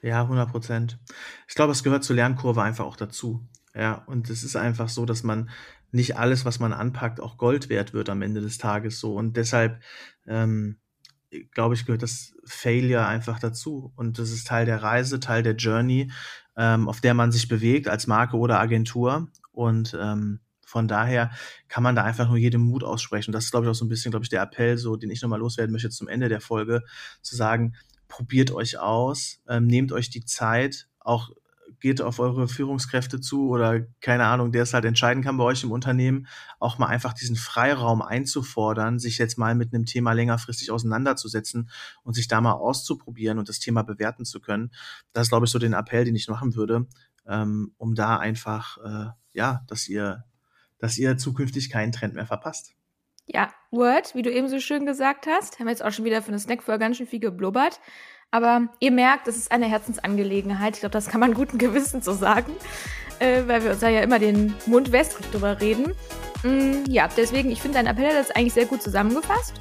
Ja, 0.01 0.23
100 0.23 0.51
Prozent. 0.51 0.99
Ich 1.47 1.55
glaube, 1.55 1.73
es 1.73 1.85
gehört 1.85 2.03
zur 2.03 2.17
Lernkurve 2.17 2.63
einfach 2.63 2.87
auch 2.87 2.97
dazu. 2.97 3.47
Ja, 3.75 4.03
und 4.07 4.31
es 4.31 4.43
ist 4.43 4.57
einfach 4.57 4.89
so, 4.89 5.05
dass 5.05 5.23
man 5.23 5.51
nicht 5.91 6.17
alles, 6.17 6.47
was 6.47 6.59
man 6.59 6.73
anpackt, 6.73 7.21
auch 7.21 7.37
Gold 7.37 7.69
wert 7.69 7.93
wird 7.93 8.09
am 8.09 8.23
Ende 8.23 8.41
des 8.41 8.57
Tages 8.57 8.99
so. 8.99 9.15
Und 9.15 9.37
deshalb, 9.37 9.83
ähm, 10.27 10.79
glaube 11.53 11.75
ich, 11.75 11.85
gehört 11.85 12.03
das 12.03 12.35
Failure 12.47 13.07
einfach 13.07 13.39
dazu. 13.39 13.93
Und 13.97 14.19
das 14.19 14.31
ist 14.31 14.47
Teil 14.47 14.65
der 14.65 14.83
Reise, 14.83 15.21
Teil 15.21 15.43
der 15.43 15.57
Journey, 15.57 16.11
ähm, 16.57 16.89
auf 16.89 17.03
der 17.03 17.13
man 17.13 17.33
sich 17.33 17.49
bewegt 17.49 17.87
als 17.89 18.07
Marke 18.07 18.39
oder 18.39 18.59
Agentur. 18.61 19.29
Und 19.53 19.97
ähm, 20.01 20.41
von 20.65 20.89
daher 20.89 21.31
kann 21.69 21.83
man 21.83 21.95
da 21.95 22.03
einfach 22.03 22.29
nur 22.29 22.39
jedem 22.39 22.63
Mut 22.63 22.83
aussprechen. 22.83 23.33
Das 23.33 23.45
ist, 23.45 23.51
glaube 23.51 23.67
ich, 23.67 23.71
auch 23.71 23.75
so 23.75 23.85
ein 23.85 23.89
bisschen, 23.89 24.11
glaube 24.11 24.25
ich, 24.25 24.31
der 24.31 24.43
Appell, 24.43 24.79
so, 24.79 24.97
den 24.97 25.11
ich 25.11 25.23
nochmal 25.23 25.39
loswerden 25.39 25.73
möchte 25.73 25.91
zum 25.91 26.09
Ende 26.09 26.29
der 26.29 26.41
Folge, 26.41 26.83
zu 27.21 27.37
sagen, 27.37 27.75
probiert 28.09 28.51
euch 28.51 28.79
aus, 28.79 29.41
ähm, 29.49 29.67
nehmt 29.67 29.93
euch 29.93 30.11
die 30.11 30.25
Zeit, 30.25 30.89
auch 30.99 31.31
geht 31.83 32.01
auf 32.01 32.21
eure 32.21 32.47
Führungskräfte 32.47 33.21
zu 33.21 33.49
oder 33.49 33.81
keine 34.01 34.27
Ahnung, 34.27 34.53
der 34.53 34.63
es 34.63 34.73
halt 34.73 34.85
entscheiden 34.85 35.23
kann 35.23 35.37
bei 35.37 35.45
euch 35.45 35.65
im 35.65 35.73
Unternehmen, 35.73 36.29
auch 36.61 36.79
mal 36.79 36.87
einfach 36.87 37.13
diesen 37.13 37.35
Freiraum 37.35 38.03
einzufordern, 38.03 39.01
sich 39.01 39.19
jetzt 39.19 39.37
mal 39.37 39.57
mit 39.57 39.75
einem 39.75 39.85
Thema 39.85 40.13
längerfristig 40.13 40.71
auseinanderzusetzen 40.71 41.69
und 42.05 42.15
sich 42.15 42.29
da 42.29 42.41
mal 42.41 42.53
auszuprobieren 42.53 43.39
und 43.39 43.49
das 43.49 43.59
Thema 43.59 43.83
bewerten 43.83 44.25
zu 44.25 44.41
können. 44.41 44.71
Das 45.13 45.25
ist, 45.25 45.31
glaube 45.31 45.47
ich, 45.47 45.51
so 45.51 45.59
den 45.59 45.73
Appell, 45.73 46.05
den 46.05 46.15
ich 46.15 46.29
machen 46.29 46.55
würde, 46.55 46.87
ähm, 47.27 47.73
um 47.79 47.97
da 47.97 48.17
einfach, 48.17 48.79
äh, 48.79 49.11
ja, 49.33 49.65
dass 49.69 49.89
ihr, 49.89 50.25
dass 50.79 50.99
ihr 50.99 51.17
zukünftig 51.17 51.71
keinen 51.71 51.93
Trend 51.93 52.15
mehr 52.15 52.27
verpasst. 52.27 52.75
Ja, 53.27 53.53
Word, 53.71 54.15
wie 54.15 54.23
du 54.23 54.31
eben 54.33 54.49
so 54.49 54.59
schön 54.59 54.85
gesagt 54.85 55.27
hast, 55.27 55.59
haben 55.59 55.67
wir 55.67 55.71
jetzt 55.71 55.85
auch 55.85 55.93
schon 55.93 56.05
wieder 56.05 56.23
für 56.23 56.29
eine 56.29 56.39
Snackfolge 56.39 56.81
ganz 56.81 56.97
schön 56.97 57.07
viel 57.07 57.21
geblubbert. 57.21 57.81
Aber 58.31 58.69
ihr 58.81 58.91
merkt, 58.91 59.29
es 59.29 59.37
ist 59.37 59.53
eine 59.53 59.67
Herzensangelegenheit. 59.67 60.75
Ich 60.75 60.81
glaube, 60.81 60.95
das 60.95 61.09
kann 61.09 61.21
man 61.21 61.35
guten 61.35 61.59
Gewissens 61.59 62.05
so 62.05 62.15
sagen, 62.15 62.53
äh, 63.19 63.43
weil 63.47 63.63
wir 63.63 63.73
uns 63.73 63.81
da 63.81 63.89
ja 63.89 64.01
immer 64.01 64.19
den 64.19 64.55
Mund 64.67 64.91
wässrig 64.91 65.31
drüber 65.31 65.61
reden. 65.61 65.95
Mm, 66.43 66.85
ja, 66.89 67.09
deswegen, 67.15 67.51
ich 67.51 67.61
finde, 67.61 67.79
dein 67.79 67.87
Appell 67.87 68.07
hat 68.07 68.17
das 68.17 68.31
eigentlich 68.31 68.55
sehr 68.55 68.67
gut 68.67 68.83
zusammengefasst. 68.83 69.55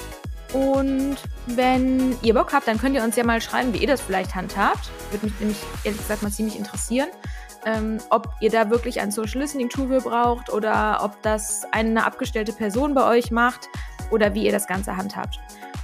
Und 0.54 1.18
wenn 1.48 2.18
ihr 2.24 2.34
Bock 2.34 2.52
habt, 2.54 2.68
dann 2.68 2.78
könnt 2.78 2.96
ihr 2.96 3.04
uns 3.04 3.16
ja 3.16 3.24
mal 3.24 3.42
schreiben, 3.42 3.74
wie 3.74 3.78
ihr 3.78 3.88
das 3.88 4.02
vielleicht 4.02 4.36
handhabt. 4.36 4.90
Würde 5.12 5.26
mich 5.26 5.40
nämlich 5.40 5.58
ehrlich 5.84 6.02
gesagt 6.02 6.24
mal 6.24 6.32
ziemlich 6.32 6.58
interessieren. 6.58 7.10
Ähm, 7.66 8.00
ob 8.10 8.34
ihr 8.40 8.50
da 8.50 8.70
wirklich 8.70 9.00
ein 9.02 9.12
Social 9.12 9.42
Listening 9.42 9.70
Tool 9.70 10.02
braucht 10.02 10.52
oder 10.52 11.00
ob 11.04 11.22
das 11.22 11.64
eine 11.72 12.04
abgestellte 12.06 12.54
Person 12.54 12.94
bei 12.94 13.08
euch 13.08 13.30
macht 13.30 13.70
oder 14.10 14.34
wie 14.34 14.46
ihr 14.46 14.52
das 14.52 14.68
Ganze 14.68 14.98
handhabt. 14.98 15.40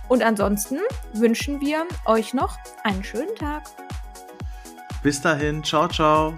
Und 0.07 0.23
ansonsten 0.23 0.79
wünschen 1.13 1.61
wir 1.61 1.85
euch 2.05 2.33
noch 2.33 2.57
einen 2.83 3.03
schönen 3.03 3.35
Tag. 3.35 3.63
Bis 5.03 5.21
dahin, 5.21 5.63
ciao, 5.63 5.87
ciao. 5.87 6.33